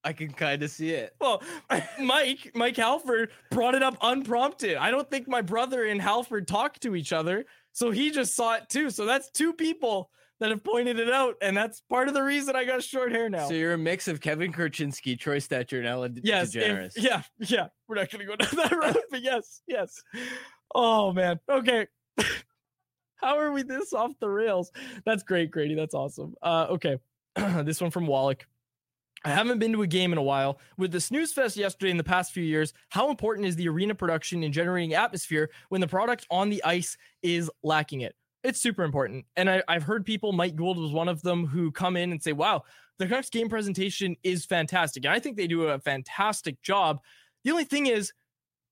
[0.08, 1.14] I can kind of see it.
[1.20, 1.44] Well,
[2.00, 4.78] Mike, Mike Halford brought it up unprompted.
[4.78, 7.44] I don't think my brother and Halford talked to each other,
[7.74, 8.90] so he just saw it too.
[8.90, 12.56] So that's two people that have pointed it out, and that's part of the reason
[12.56, 13.50] I got short hair now.
[13.50, 17.68] So you're a mix of Kevin Korchinski, Troy Stecher, and Ellen yes, if- yeah, yeah.
[17.90, 20.02] We're not gonna go down that road, but yes, yes.
[20.74, 21.38] Oh man.
[21.52, 21.88] Okay.
[23.16, 24.72] How are we this off the rails?
[25.06, 25.76] That's great, Grady.
[25.76, 26.36] That's awesome.
[26.42, 26.98] Uh, okay.
[27.36, 28.46] this one from Wallach.
[29.26, 30.60] I haven't been to a game in a while.
[30.78, 33.96] With the snooze fest yesterday in the past few years, how important is the arena
[33.96, 38.16] production in generating atmosphere when the product on the ice is lacking it?
[38.44, 39.26] It's super important.
[39.36, 42.22] And I, I've heard people, Mike Gould was one of them, who come in and
[42.22, 42.64] say, wow,
[43.00, 45.04] the Canucks game presentation is fantastic.
[45.04, 47.02] And I think they do a fantastic job.
[47.44, 48.14] The only thing is,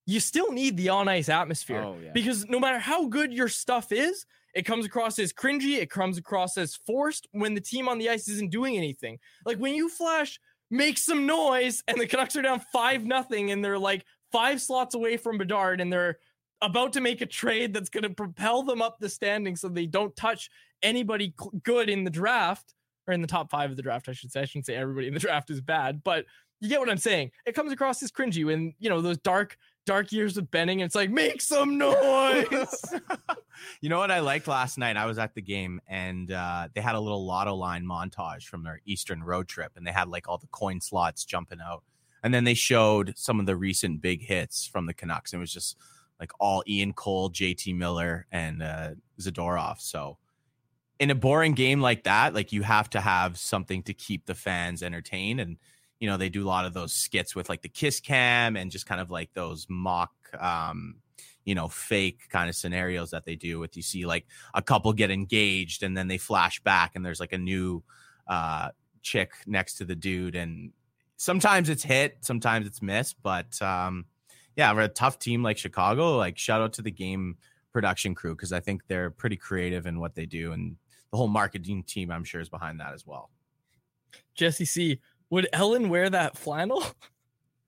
[0.08, 2.12] you still need the on ice atmosphere Oh, yeah.
[2.14, 4.26] because no matter how good your stuff is,
[4.56, 8.10] it comes across as cringy, it comes across as forced when the team on the
[8.10, 9.20] ice isn't doing anything.
[9.46, 10.40] Like when you flash,
[10.72, 14.96] make some noise, and the Canucks are down five nothing, and they're like five slots
[14.96, 16.18] away from Bedard, and they're
[16.62, 19.86] about to make a trade that's going to propel them up the standings so they
[19.86, 20.50] don't touch
[20.82, 22.74] anybody good in the draft
[23.08, 24.08] or in the top five of the draft.
[24.08, 24.42] I should say.
[24.42, 26.26] I shouldn't say everybody in the draft is bad, but
[26.62, 27.32] you get what I'm saying.
[27.46, 30.82] It comes across as cringy when you know those dark, dark years of Benning.
[30.82, 32.46] And it's like make some noise.
[33.86, 34.98] you know what I liked last night?
[34.98, 38.64] I was at the game and uh, they had a little lotto line montage from
[38.64, 41.84] their Eastern road trip, and they had like all the coin slots jumping out.
[42.24, 45.34] And then they showed some of the recent big hits from the Canucks.
[45.34, 45.78] And it was just
[46.20, 49.80] like all Ian Cole, JT Miller, and uh, Zadorov.
[49.80, 50.18] So
[50.98, 54.34] in a boring game like that, like you have to have something to keep the
[54.34, 55.40] fans entertained.
[55.40, 55.58] And
[56.00, 58.72] you know, they do a lot of those skits with like the kiss cam and
[58.72, 60.96] just kind of like those mock um
[61.46, 64.92] you know, fake kind of scenarios that they do with you see like a couple
[64.92, 67.84] get engaged and then they flash back and there's like a new
[68.28, 68.70] uh
[69.04, 70.72] chick next to the dude and
[71.18, 74.06] sometimes it's hit, sometimes it's missed, but um
[74.56, 76.18] yeah, we're a tough team like Chicago.
[76.18, 77.38] Like shout out to the game
[77.72, 80.76] production crew because I think they're pretty creative in what they do and
[81.12, 83.30] the whole marketing team I'm sure is behind that as well.
[84.34, 85.00] Jesse C.
[85.30, 86.84] Would Ellen wear that flannel?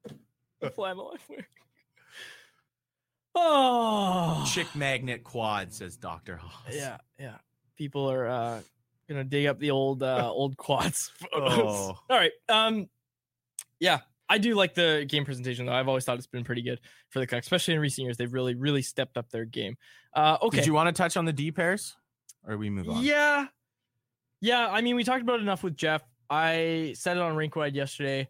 [0.62, 1.46] the flannel I'm wearing.
[3.40, 6.38] Oh, Chick magnet quad says Dr.
[6.38, 6.74] Haas.
[6.76, 7.36] yeah, yeah.
[7.78, 8.62] People are uh
[9.08, 11.12] Gonna dig up the old uh old quads.
[11.32, 11.52] photos.
[11.60, 12.00] Oh.
[12.10, 12.32] All right.
[12.50, 12.90] Um
[13.80, 15.72] yeah, I do like the game presentation though.
[15.74, 16.80] I've always thought it's been pretty good
[17.10, 18.18] for the Canucks, especially in recent years.
[18.18, 19.78] They've really, really stepped up their game.
[20.14, 20.58] Uh okay.
[20.58, 21.96] Did you want to touch on the D pairs,
[22.46, 23.04] or we move on?
[23.04, 23.46] Yeah.
[24.42, 24.68] Yeah.
[24.68, 26.02] I mean, we talked about it enough with Jeff.
[26.30, 28.28] I said it on Rinkwide yesterday.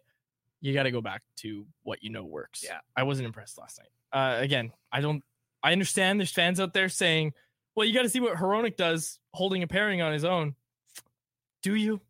[0.60, 2.62] You got to go back to what you know works.
[2.64, 2.78] Yeah.
[2.96, 3.88] I wasn't impressed last night.
[4.12, 5.22] Uh, again, I don't,
[5.62, 7.34] I understand there's fans out there saying,
[7.74, 10.54] well, you got to see what Hronek does holding a pairing on his own.
[11.62, 12.00] Do you?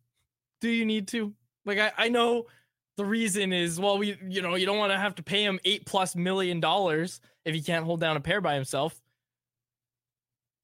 [0.61, 1.33] Do you need to?
[1.65, 2.45] Like, I, I know
[2.97, 5.59] the reason is, well, we, you know, you don't want to have to pay him
[5.65, 8.99] eight plus million dollars if he can't hold down a pair by himself.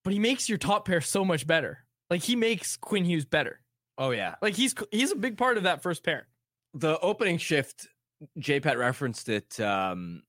[0.03, 1.79] But he makes your top pair so much better.
[2.09, 3.59] Like he makes Quinn Hughes better.
[3.97, 4.35] Oh yeah.
[4.41, 6.27] Like he's he's a big part of that first pair.
[6.73, 7.87] the opening shift,
[8.37, 10.21] JPET referenced it um,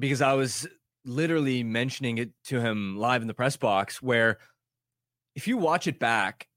[0.00, 0.66] because I was
[1.04, 4.02] literally mentioning it to him live in the press box.
[4.02, 4.38] Where
[5.34, 6.48] if you watch it back,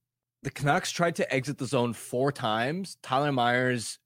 [0.41, 2.97] the Canucks tried to exit the zone four times.
[3.01, 3.99] Tyler Myers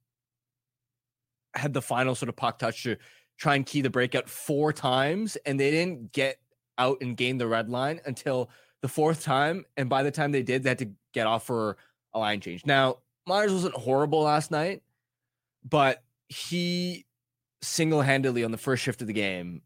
[1.55, 2.97] had the final sort of puck touch to
[3.39, 6.37] try and key the breakout four times, and they didn't get
[6.77, 8.49] out and gain the red line until
[8.81, 9.65] the fourth time.
[9.77, 11.77] And by the time they did, they had to get off for
[12.13, 12.65] a line change.
[12.65, 14.83] Now, Myers wasn't horrible last night,
[15.67, 17.06] but he
[17.61, 19.61] single handedly on the first shift of the game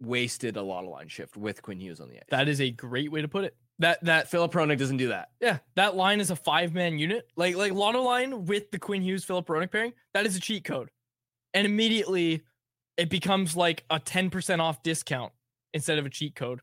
[0.00, 2.24] wasted a lot of line shift with Quinn Hughes on the ice.
[2.30, 3.54] That is a great way to put it.
[3.78, 5.30] That that Filip Hronek doesn't do that.
[5.40, 7.28] yeah, that line is a five man unit.
[7.36, 9.92] Like like Lotto line with the Quinn Hughes Filip Hronek pairing.
[10.12, 10.90] That is a cheat code,
[11.54, 12.42] and immediately
[12.96, 15.32] it becomes like a ten percent off discount
[15.72, 16.60] instead of a cheat code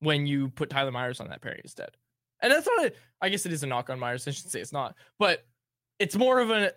[0.00, 1.90] when you put Tyler Myers on that pairing instead.
[2.40, 2.92] And that's not a.
[3.22, 4.28] I guess it is a knock on Myers.
[4.28, 5.46] I should say it's not, but
[5.98, 6.72] it's more of a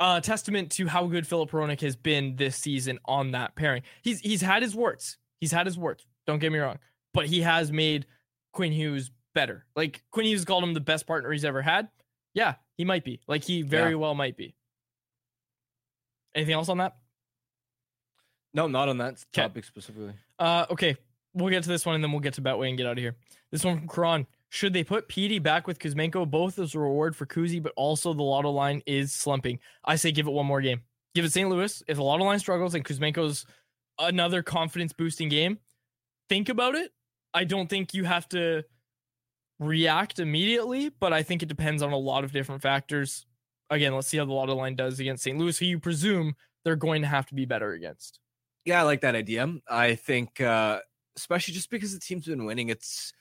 [0.00, 3.82] uh, testament to how good Filip Hronek has been this season on that pairing.
[4.02, 5.18] He's he's had his warts.
[5.40, 6.06] He's had his warts.
[6.26, 6.78] Don't get me wrong,
[7.14, 8.06] but he has made
[8.52, 9.66] Quinn Hughes better.
[9.76, 11.88] Like Quinn Hughes called him the best partner he's ever had.
[12.34, 13.20] Yeah, he might be.
[13.28, 14.54] Like he very well might be.
[16.34, 16.96] Anything else on that?
[18.54, 20.14] No, not on that topic specifically.
[20.38, 20.96] Uh, okay,
[21.34, 22.98] we'll get to this one and then we'll get to Betway and get out of
[22.98, 23.16] here.
[23.50, 24.26] This one from Kron.
[24.50, 28.12] Should they put Petey back with Kuzmenko both as a reward for Kuzi, but also
[28.12, 29.60] the lotto line is slumping?
[29.84, 30.82] I say give it one more game.
[31.14, 31.48] Give it St.
[31.48, 31.82] Louis.
[31.86, 33.46] If the lotto line struggles and Kuzmenko's
[33.98, 35.58] another confidence boosting game,
[36.28, 36.90] think about it.
[37.32, 38.64] I don't think you have to
[39.60, 43.26] react immediately, but I think it depends on a lot of different factors.
[43.70, 45.38] Again, let's see how the lotto line does against St.
[45.38, 46.34] Louis, who you presume
[46.64, 48.18] they're going to have to be better against.
[48.64, 49.54] Yeah, I like that idea.
[49.68, 50.80] I think, uh,
[51.16, 53.12] especially just because the team's been winning, it's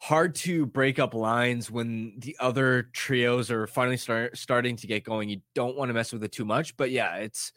[0.00, 5.04] hard to break up lines when the other trios are finally start, starting to get
[5.04, 5.28] going.
[5.28, 7.52] You don't want to mess with it too much, but yeah, it's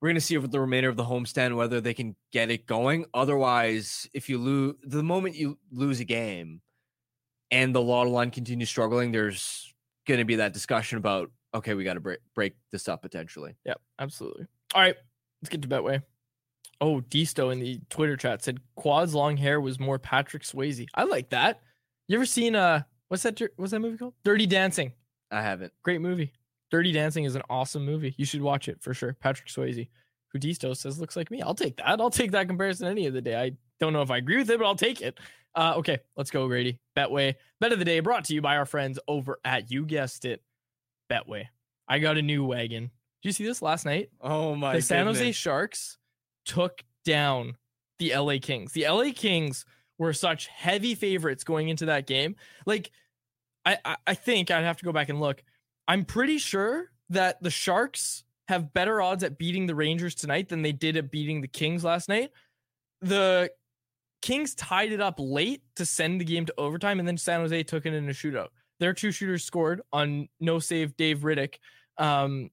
[0.00, 2.66] we're going to see over the remainder of the homestand whether they can get it
[2.66, 3.06] going.
[3.14, 6.60] Otherwise, if you lose the moment you lose a game
[7.50, 9.72] and the lotto line continues struggling, there's
[10.06, 13.56] going to be that discussion about okay, we got to break break this up potentially.
[13.64, 14.46] Yep, absolutely.
[14.74, 14.96] All right,
[15.40, 16.02] let's get to Betway.
[16.84, 20.86] Oh, Disto in the Twitter chat said Quad's long hair was more Patrick Swayze.
[20.94, 21.62] I like that.
[22.08, 24.12] You ever seen uh what's that what's that movie called?
[24.22, 24.92] Dirty Dancing.
[25.30, 25.72] I haven't.
[25.82, 26.30] Great movie.
[26.70, 28.14] Dirty Dancing is an awesome movie.
[28.18, 29.14] You should watch it for sure.
[29.14, 29.88] Patrick Swayze,
[30.28, 31.40] who Disto says looks like me.
[31.40, 31.98] I'll take that.
[31.98, 33.40] I'll take that comparison any of the day.
[33.40, 35.18] I don't know if I agree with it, but I'll take it.
[35.54, 36.78] Uh, okay, let's go, Grady.
[36.94, 37.34] Betway.
[37.60, 40.42] Bet of the day brought to you by our friends over at you guessed it,
[41.10, 41.46] Betway.
[41.88, 42.90] I got a new wagon.
[43.22, 44.10] Did you see this last night?
[44.20, 45.32] Oh my the San Jose.
[45.32, 45.96] Sharks
[46.44, 47.56] took down
[47.98, 48.72] the LA Kings.
[48.72, 49.64] The LA Kings
[49.98, 52.36] were such heavy favorites going into that game.
[52.66, 52.90] Like,
[53.64, 55.42] I, I, I think I'd have to go back and look.
[55.86, 60.62] I'm pretty sure that the Sharks have better odds at beating the Rangers tonight than
[60.62, 62.30] they did at beating the Kings last night.
[63.00, 63.50] The
[64.22, 67.62] Kings tied it up late to send the game to overtime, and then San Jose
[67.64, 68.48] took it in a shootout.
[68.80, 71.56] Their two shooters scored on no save Dave Rittich.
[71.96, 72.50] Um,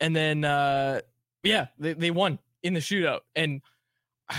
[0.00, 1.00] and then uh
[1.42, 3.20] yeah, they, they won in the shootout.
[3.36, 3.62] And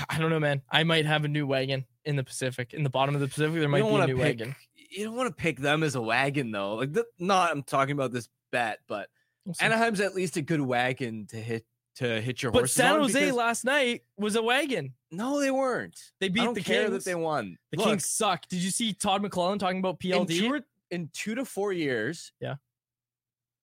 [0.09, 0.61] I don't know, man.
[0.69, 2.73] I might have a new wagon in the Pacific.
[2.73, 4.55] In the bottom of the Pacific, there might be a new pick, wagon.
[4.89, 6.75] You don't want to pick them as a wagon though.
[6.75, 9.07] Like the, not I'm talking about this bet, but
[9.45, 9.55] We'll.
[9.61, 11.65] Anaheim's at least a good wagon to hit
[11.97, 12.61] to hit your horse.
[12.63, 14.93] But San Jose last night was a wagon.
[15.11, 15.97] No, they weren't.
[16.19, 16.91] They beat the care Kings.
[16.91, 17.57] that they won.
[17.71, 18.47] The Look, Kings suck.
[18.47, 20.39] Did you see Todd McLellan talking about in PLD?
[20.39, 20.61] two, or-
[20.91, 22.31] in two to four years.
[22.41, 22.55] Yeah.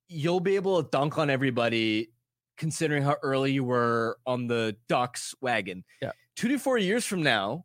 [0.09, 2.11] you'll be able to dunk on everybody,
[2.57, 5.85] considering how early you were on the Ducks wagon.
[6.01, 6.13] Yeah.
[6.37, 7.65] two to four years from now,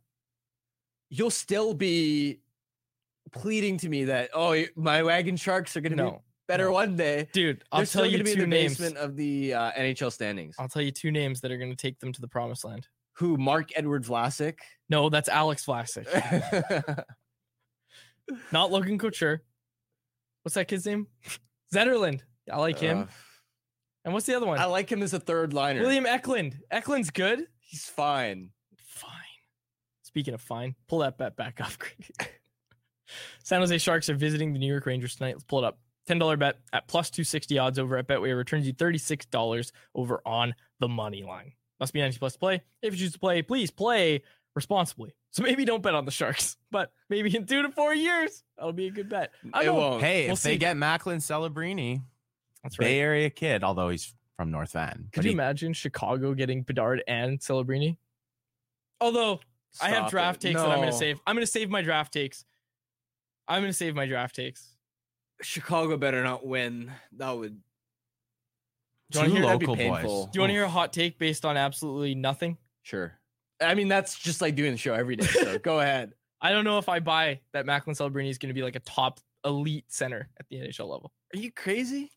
[1.10, 2.40] you'll still be
[3.32, 6.16] pleading to me that oh my wagon sharks are going to be
[6.46, 6.72] better no.
[6.72, 7.28] one day.
[7.32, 7.62] dude.
[7.70, 8.78] I'll They're tell you be two in the names.
[8.78, 10.56] basement of the uh, NHL standings.
[10.58, 12.88] I'll tell you two names that are going to take them to the promised land.
[13.14, 13.36] Who?
[13.36, 14.58] Mark Edward Vlasic.
[14.88, 16.06] No, that's Alex Vlasic.
[18.52, 19.42] Not Logan Couture.
[20.42, 21.06] What's that kid's name?
[21.74, 22.22] Zetterlund.
[22.50, 23.08] I like him.
[24.08, 24.58] And what's the other one?
[24.58, 25.82] I like him as a third liner.
[25.82, 26.58] William Eklund.
[26.70, 27.46] Eklund's good.
[27.60, 28.52] He's fine.
[28.78, 29.10] Fine.
[30.00, 31.72] Speaking of fine, pull that bet back up.
[33.44, 35.34] San Jose Sharks are visiting the New York Rangers tonight.
[35.34, 35.78] Let's pull it up.
[36.08, 40.88] $10 bet at plus 260 odds over at Betway returns you $36 over on the
[40.88, 41.52] money line.
[41.78, 42.62] Must be 90 plus to play.
[42.80, 44.22] If you choose to play, please play
[44.54, 45.12] responsibly.
[45.32, 48.72] So maybe don't bet on the Sharks, but maybe in two to four years, that'll
[48.72, 49.32] be a good bet.
[49.52, 50.02] I It won't.
[50.02, 52.00] Hey, We'll if they get Macklin Celebrini,
[52.62, 53.04] That's Bay right.
[53.04, 55.08] Area kid, although he's from North Van.
[55.12, 57.96] Could you he- imagine Chicago getting Bedard and Celebrini?
[59.00, 59.40] Although
[59.80, 60.48] I have draft it.
[60.48, 61.20] takes that I'm going to save.
[61.26, 62.44] I'm going to save my draft takes.
[63.46, 64.74] I'm going to save my draft takes.
[65.40, 66.90] Chicago better not win.
[67.16, 67.60] That would.
[69.10, 70.24] Do you wanna Two hear- be local painful.
[70.24, 70.32] boys.
[70.32, 70.58] Do you want to oh.
[70.58, 72.58] hear a hot take based on absolutely nothing?
[72.82, 73.18] Sure.
[73.60, 75.26] I mean, that's just like doing the show every day.
[75.26, 76.12] So go ahead.
[76.40, 78.80] I don't know if I buy that Macklin Celebrini is going to be like a
[78.80, 81.12] top elite center at the NHL level.
[81.34, 82.12] Are you crazy?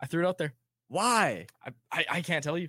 [0.00, 0.54] I threw it out there.
[0.88, 1.46] Why?
[1.64, 2.68] I, I, I can't tell you.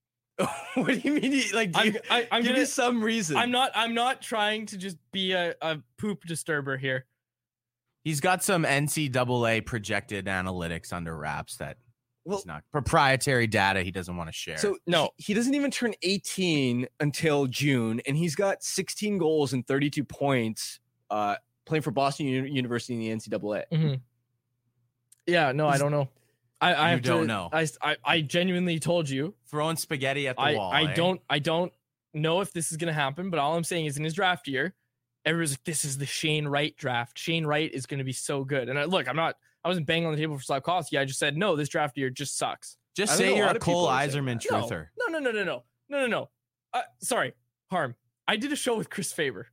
[0.74, 1.32] what do you mean?
[1.32, 2.60] you- Like, do I'm, you, I, I'm give gonna.
[2.60, 3.36] me some reason.
[3.36, 3.72] I'm not.
[3.74, 7.06] I'm not trying to just be a, a poop disturber here.
[8.04, 11.76] He's got some NCAA projected analytics under wraps that
[12.24, 14.56] Well- he's not proprietary data he doesn't want to share.
[14.58, 15.10] So No.
[15.16, 20.04] he, he doesn't even turn 18 until June, and he's got 16 goals and 32
[20.04, 20.78] points
[21.10, 21.34] uh,
[21.66, 23.64] playing for Boston Uni- University in the NCAA.
[23.72, 24.00] Mhm.
[25.26, 25.50] Yeah.
[25.52, 26.08] No, I don't know.
[26.60, 27.48] I, I don't to- know.
[27.52, 29.34] I, I, I genuinely told you.
[29.46, 30.72] throwing spaghetti at the I, wall.
[30.72, 30.94] I eh?
[30.94, 31.72] don't I don't
[32.14, 34.74] know if this is gonna happen, but all I'm saying is in his draft year,
[35.24, 37.18] everyone's like, this is the Shane Wright draft.
[37.18, 38.68] Shane Wright is gonna be so good.
[38.68, 40.98] And I, look, I'm not I wasn't banging on the table for Slavkovsky.
[40.98, 42.76] I just said no, this draft year just sucks.
[42.96, 44.50] Just say you're a people Cole are saying Iserman that.
[44.50, 44.86] No, truther.
[44.98, 46.30] no, no, no, no, no, no, no, no.
[46.74, 47.32] Uh, sorry,
[47.70, 47.94] harm.
[48.26, 49.46] I did a show with Chris Faber.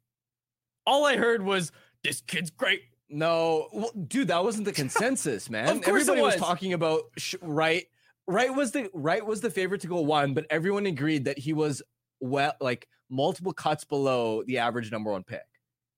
[0.88, 1.72] All I heard was
[2.03, 2.82] this kid's great.
[3.10, 5.68] No, well, dude, that wasn't the consensus, man.
[5.68, 6.34] Of course it Everybody was.
[6.36, 6.41] was.
[6.41, 7.86] talking about sh- Wright.
[8.28, 11.53] Wright was the Wright was the favorite to go one, but everyone agreed that he
[11.53, 11.82] was
[12.20, 15.43] well, like multiple cuts below the average number one pick.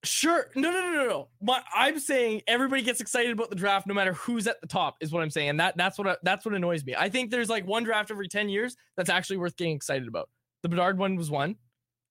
[0.04, 0.48] Sure.
[0.56, 1.28] No, no, no, no, no.
[1.42, 4.98] My, I'm saying everybody gets excited about the draft no matter who's at the top
[5.02, 5.50] is what I'm saying.
[5.50, 6.96] And that that's what that's what annoys me.
[6.98, 10.30] I think there's like one draft every 10 years that's actually worth getting excited about.
[10.64, 11.56] The Bedard one was one.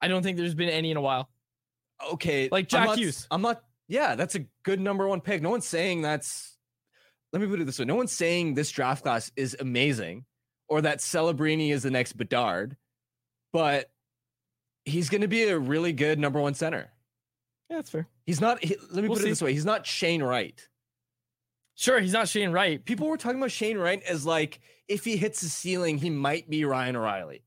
[0.01, 1.28] I don't think there's been any in a while.
[2.12, 3.26] Okay, Like I'm Jack not- Hughes.
[3.30, 3.62] I'm not.
[3.89, 5.43] Yeah, that's a good number one pick.
[5.43, 6.57] No one's saying that's.
[7.32, 10.24] Let me put it this way: No one's saying this draft class is amazing,
[10.68, 12.76] or that Celebrini is the next Bedard,
[13.53, 13.91] but
[14.84, 16.91] he's going to be a really good number one center.
[17.68, 18.07] Yeah, that's fair.
[18.26, 18.62] He's not.
[18.62, 19.28] He, let me We'll put see.
[19.28, 20.68] it this way: He's not Shane Wright.
[21.74, 22.82] Sure, he's not Shane Wright.
[22.84, 26.49] People were talking about Shane Wright as like if he hits the ceiling, he might
[26.49, 27.43] be Ryan O'Reilly.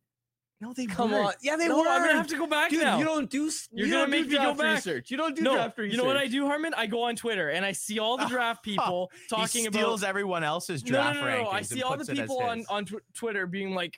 [0.61, 1.25] No, they Come weren't.
[1.27, 1.87] on, yeah, they no, were.
[1.87, 2.97] I'm gonna have to go back Dude, now.
[2.99, 3.49] you don't do.
[3.71, 4.75] You're you gonna don't do make me go draft back.
[4.75, 5.09] Research.
[5.11, 5.91] You don't do no, draft research.
[5.93, 6.73] you know what I do, Harmon?
[6.75, 10.03] I go on Twitter and I see all the draft people talking he about steals
[10.03, 11.49] everyone else's draft no, no, no, no.
[11.49, 13.97] I see all the puts it as people on on tw- Twitter being like,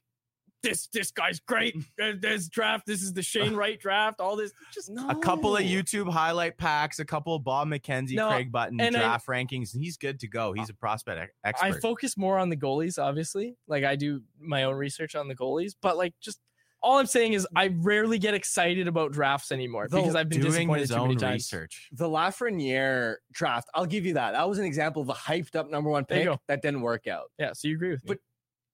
[0.61, 1.75] "This this guy's great.
[2.21, 2.85] This draft.
[2.85, 4.19] This is the Shane Wright draft.
[4.19, 4.53] All this.
[4.71, 5.09] Just No.
[5.09, 8.95] a couple of YouTube highlight packs, a couple of Bob McKenzie, No, Craig Button and
[8.95, 10.53] I- draft rankings, and he's good to go.
[10.53, 11.65] He's a prospect expert.
[11.65, 13.55] I focus more on the goalies, obviously.
[13.67, 16.39] Like I do my own research on the goalies, but like just
[16.83, 20.41] all I'm saying is I rarely get excited about drafts anymore Though because I've been
[20.41, 21.33] doing disappointed his too own many times.
[21.33, 21.89] research.
[21.91, 24.31] the Lafreniere draft, I'll give you that.
[24.31, 27.25] That was an example of a hyped up number one pick that didn't work out.
[27.37, 28.07] Yeah, so you agree with me?
[28.09, 28.17] But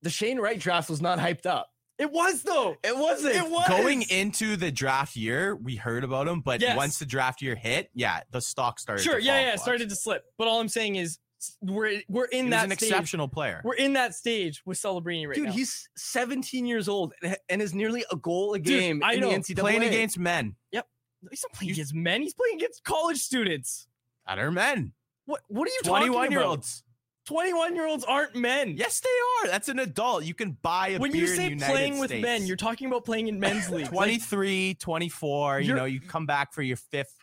[0.03, 1.67] the Shane Wright draft was not hyped up.
[1.97, 2.75] it was though.
[2.83, 3.35] It wasn't.
[3.35, 6.77] It was Going into the draft year, we heard about him, but Yes.
[6.77, 9.01] once the draft year hit, yeah, the stock started.
[9.03, 10.23] Sure, to yeah, fall yeah, it started to slip.
[10.37, 11.17] But all I'm saying is s-
[11.61, 12.89] we're we're in He that an stage.
[12.89, 13.61] exceptional player.
[13.63, 15.51] We're in that stage with Celebrini right Dude, now.
[15.51, 19.19] he's 17 years old and- and is nearly a goal a Dude, game I in
[19.21, 19.29] know.
[19.29, 19.59] the NCAA.
[19.59, 20.87] Playing against men, Yep.
[21.29, 22.21] he's not playing against men.
[22.21, 23.87] He's playing against college students.
[24.25, 24.93] other men,
[25.25, 26.15] What what are you talking about?
[26.15, 26.83] twenty-one year olds.
[27.25, 28.75] 21 year olds aren't men.
[28.77, 29.09] Yes, they
[29.43, 29.51] are.
[29.51, 30.23] That's an adult.
[30.23, 32.55] You can buy a when beer you say in the United playing with men, you're
[32.55, 33.81] talking about playing in men's league.
[33.91, 35.59] Like, 23, 24.
[35.59, 37.13] You know, you come back for your fifth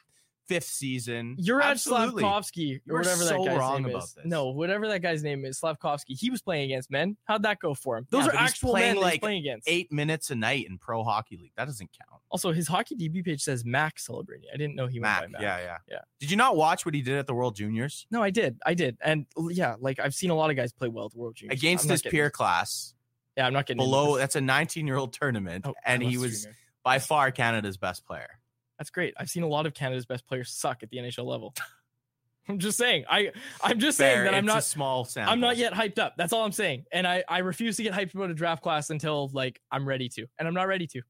[0.46, 1.36] fifth season.
[1.38, 4.14] You're at Slavkovsky or whatever so that guy's wrong name about is.
[4.14, 4.24] this.
[4.26, 6.14] No, whatever that guy's name is, Slavkovsky.
[6.14, 7.16] He was playing against men.
[7.24, 8.06] How'd that go for him?
[8.10, 9.68] Those Yeah, are actual playing men like playing against.
[9.68, 11.52] Eight minutes a night in pro hockey league.
[11.56, 12.20] That doesn't count.
[12.30, 14.44] Also, his hockey DB page says Max Celebrini.
[14.52, 15.42] I didn't know he went Mac, by Mac.
[15.42, 15.98] yeah, yeah, Yeah.
[16.20, 18.58] Did you not watch what he did at the World Juniors No, I did.
[18.66, 18.96] I did.
[19.02, 21.58] And yeah, like I've seen a lot of guys play well at the World Juniors.
[21.58, 22.94] against his peer into- class
[23.36, 24.14] Yeah, I'm not getting below?
[24.14, 24.22] this.
[24.22, 26.56] That's a 19 year old tournament, Oh, and he was streamer.
[26.82, 28.38] by far Canada's best player.
[28.78, 29.14] That's great.
[29.18, 31.54] I've seen a lot of Canada's best players suck at the NHL level.
[32.48, 33.04] I'm just saying.
[33.08, 35.32] I I'm just saying that I'm not small sample.
[35.32, 36.14] I'm not yet hyped up.
[36.18, 36.84] That's all I'm saying.
[36.92, 40.08] And I I refuse to get hyped about a draft class until like I'm ready
[40.10, 40.26] to.
[40.38, 41.00] And I'm not ready to.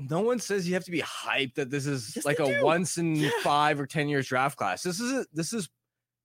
[0.00, 2.64] no one says you have to be hyped that this is Yes, like a do.
[2.64, 3.30] once in Yeah.
[3.42, 4.82] five or ten years draft class.
[4.82, 5.68] This is a, this is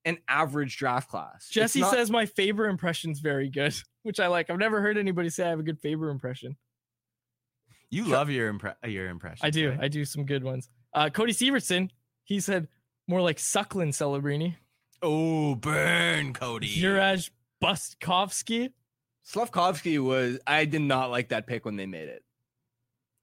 [0.05, 1.47] an average draft class.
[1.49, 4.49] Jesse not- says my Faber impression's very good, which I like.
[4.49, 6.57] I've never heard anybody say I have a good Faber impression.
[7.89, 9.45] You love your impre- your impression.
[9.45, 9.75] I do.
[9.79, 10.69] I do some good ones.
[10.93, 11.89] Uh, Cody Severson,
[12.23, 12.67] he said
[13.07, 14.55] more like Suckling Celebrini.
[15.01, 16.67] oh, burn, Cody.
[16.67, 17.29] Juraj
[17.63, 18.71] Bustkovsky.
[19.23, 20.39] Slavkovsky was.
[20.47, 22.23] I did not like that pick when they made it.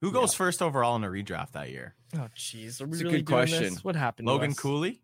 [0.02, 1.94] Who goes first overall in a redraft that year?
[2.14, 2.80] Oh, jeez.
[2.82, 3.62] Are we It's a really good doing question.
[3.74, 3.84] This?
[3.84, 4.28] What happened?
[4.28, 4.58] to Logan us?
[4.58, 5.00] Cooley.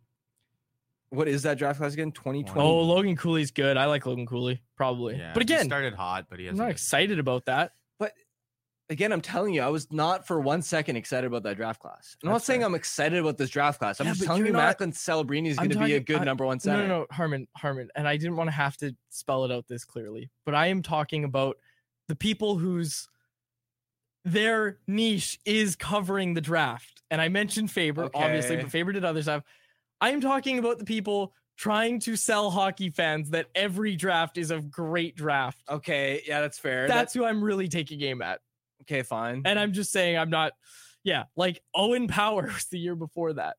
[1.09, 2.13] What is that draft class again?
[2.13, 2.61] Twenty twenty.
[2.61, 3.77] Oh, Logan Cooley's good.
[3.77, 5.17] I like Logan Cooley, probably.
[5.17, 7.73] Yeah, but he again, started hot, but he I'm not excited about that.
[8.91, 12.17] Again, I'm telling you, I was not for one second excited about that draft class.
[12.25, 12.67] I'm not saying fair.
[12.67, 14.01] I'm excited about this draft class.
[14.01, 16.45] I'm Yeah, just telling not- Macklin Celebrini is going to be a good I- number
[16.45, 16.89] one No, center.
[16.89, 19.85] no, no, Harman, Harman, and I didn't want to have to spell it out this
[19.85, 21.57] clearly, but I am talking about
[22.09, 23.09] the people whose
[24.25, 27.03] their niche is covering the draft.
[27.13, 29.45] And I mentioned Faber, obviously, but Faber did other stuff.
[30.01, 34.51] I am talking about the people trying to sell hockey fans that every draft is
[34.51, 35.63] a great draft.
[35.69, 36.89] Okay, yeah, that's fair.
[36.89, 38.41] That's who I'm really taking aim at.
[38.81, 39.43] That- okay, fine.
[39.45, 40.53] And I'm just saying I'm not,
[41.05, 43.57] yeah, like Owen Power was the year before that.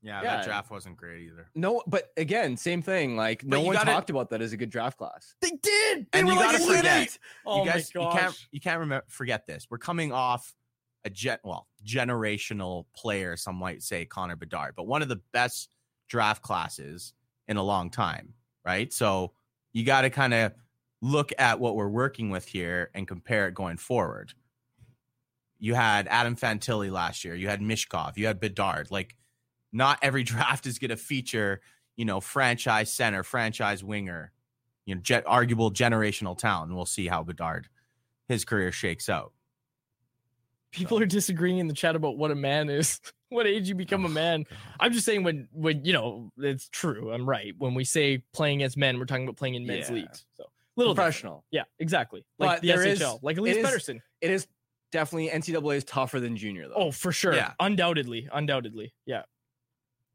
[0.00, 0.36] Yeah, Yeah.
[0.36, 1.50] that draft wasn't great either.
[1.56, 3.16] no, but again, same thing.
[3.16, 5.34] Like But no one gotta- talked about that as a good draft class.
[5.40, 6.06] They did.
[6.12, 7.18] They And were you like gotta elite forget.
[7.44, 8.20] Oh you guys, my you gosh.
[8.20, 9.66] can't you can't remember forget this.
[9.68, 10.54] We're coming off
[11.04, 13.36] a gen, well generational player.
[13.36, 15.74] Some might say Connor Bedard, but one of the best
[16.08, 17.12] draft classes
[17.48, 18.92] in a long time, right?
[18.92, 19.32] So
[19.72, 20.52] you got to kind of
[21.00, 24.32] look at what we're working with here and compare it going forward.
[25.58, 27.34] You had Adam Fantilli last year.
[27.34, 28.16] You had Michkov.
[28.16, 28.90] You had Bedard.
[28.90, 29.16] Like,
[29.72, 31.60] not every draft is going to feature,
[31.96, 34.32] you know, franchise center, franchise winger,
[34.86, 36.68] you know, jet, arguable generational talent.
[36.68, 37.68] And we'll see how Bedard,
[38.28, 39.32] his career shakes out.
[40.70, 44.04] people are disagreeing in the chat about what a man is what age you become
[44.04, 44.44] a oh, man
[44.80, 48.62] i'm just saying when when you know it's true i'm right when we say playing
[48.62, 49.94] as men we're talking about playing in men's Yeah.
[49.94, 50.44] leagues so
[50.78, 51.12] little different.
[51.12, 51.44] Professional.
[51.50, 54.00] yeah exactly like But the shl is- like is- Pettersson.
[54.20, 54.46] It is
[54.92, 56.74] definitely NCAA is tougher than junior though.
[56.76, 57.52] oh for sure Yeah.
[57.60, 59.22] undoubtedly undoubtedly yeah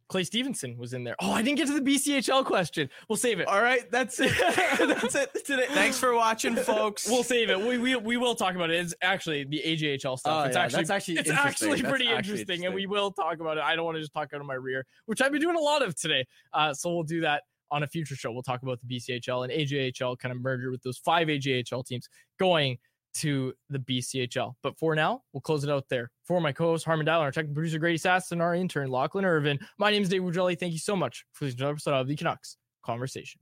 [0.09, 3.39] clay stevenson was in there oh i didn't get to the bchl question we'll save
[3.39, 4.31] it All right, that's it.
[4.77, 5.65] that's it today.
[5.69, 7.07] Thanks for watching, folks.
[7.09, 7.59] We'll save it.
[7.59, 8.75] We, we we will talk about it.
[8.79, 10.21] It's actually the AJHL stuff.
[10.25, 11.69] Oh, it's yeah, actually that's actually it's interesting.
[11.71, 13.63] actually pretty actually interesting, and we will talk about it.
[13.63, 15.59] I don't want to just talk out of my rear, which I've been doing a
[15.61, 16.25] lot of today.
[16.53, 17.43] Uh, so we'll do that
[17.73, 18.31] on a future show.
[18.31, 22.07] We'll talk about the BCHL and AJHL kind of merger with those five AJHL teams
[22.39, 22.77] going
[23.15, 24.53] to the BCHL.
[24.61, 26.11] But for now, we'll close it out there.
[26.23, 29.59] For my co-host Harman Dayal, our technical producer Grady Sas, and our intern Lachlan Irvin,
[29.77, 30.57] my name is Dave Quadrelli.
[30.57, 33.41] Thank you so much for listening to another episode of the Canucks Conversation.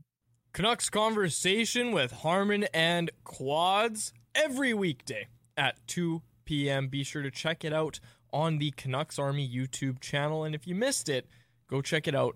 [0.53, 5.27] Canucks Conversation with Harmon and Quads every weekday
[5.57, 6.87] at 2 p.m.
[6.87, 7.99] Be sure to check it out
[8.33, 10.43] on the Canucks Army YouTube channel.
[10.43, 11.27] And if you missed it,
[11.69, 12.35] go check it out